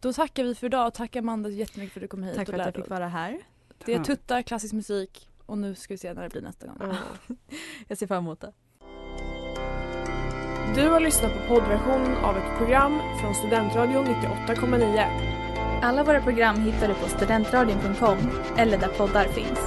Då 0.01 0.13
tackar 0.13 0.45
vi 0.45 0.55
för 0.55 0.67
idag 0.67 0.87
och 0.87 0.95
tack 0.95 1.17
Amanda 1.17 1.49
jättemycket 1.51 1.93
för 1.93 2.01
att 2.01 2.03
du 2.05 2.09
kom 2.09 2.23
hit 2.23 2.37
Tack 2.37 2.49
och 2.49 2.55
för 2.55 2.55
att 2.55 2.59
jag 2.59 2.67
lärde 2.67 2.77
fick 2.79 2.85
oss. 2.85 2.91
vara 2.91 3.09
här. 3.09 3.39
Det 3.85 3.95
är 3.95 4.05
tuttar, 4.05 4.43
klassisk 4.43 4.75
musik 4.75 5.29
och 5.47 5.59
nu 5.59 5.75
ska 5.75 5.95
vi 5.95 5.99
se 5.99 6.15
när 6.15 6.23
det 6.23 6.29
blir 6.29 6.43
nästa 6.43 6.67
gång. 6.67 6.77
ja. 6.81 6.97
Jag 7.89 7.99
ser 7.99 8.07
fram 8.07 8.19
emot 8.25 8.41
det. 8.41 8.53
Du 10.75 10.89
har 10.89 11.01
lyssnat 11.01 11.33
på 11.33 11.39
poddversion 11.55 12.15
av 12.17 12.37
ett 12.37 12.59
program 12.59 13.01
från 13.21 13.35
Studentradion 13.35 14.07
98,9. 14.07 15.81
Alla 15.83 16.05
våra 16.05 16.23
program 16.23 16.61
hittar 16.61 16.89
du 16.89 16.95
på 16.95 17.09
studentradion.com 17.09 18.19
eller 18.57 18.79
där 18.79 18.89
poddar 18.89 19.25
finns. 19.25 19.59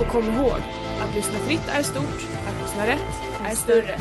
Och 0.00 0.06
kom 0.06 0.24
ihåg, 0.24 0.60
att 1.00 1.14
lyssna 1.14 1.38
fritt 1.38 1.68
är 1.68 1.82
stort, 1.82 2.26
att 2.48 2.62
lyssna 2.62 2.86
rätt 2.86 3.22
är 3.44 3.54
större. 3.54 3.98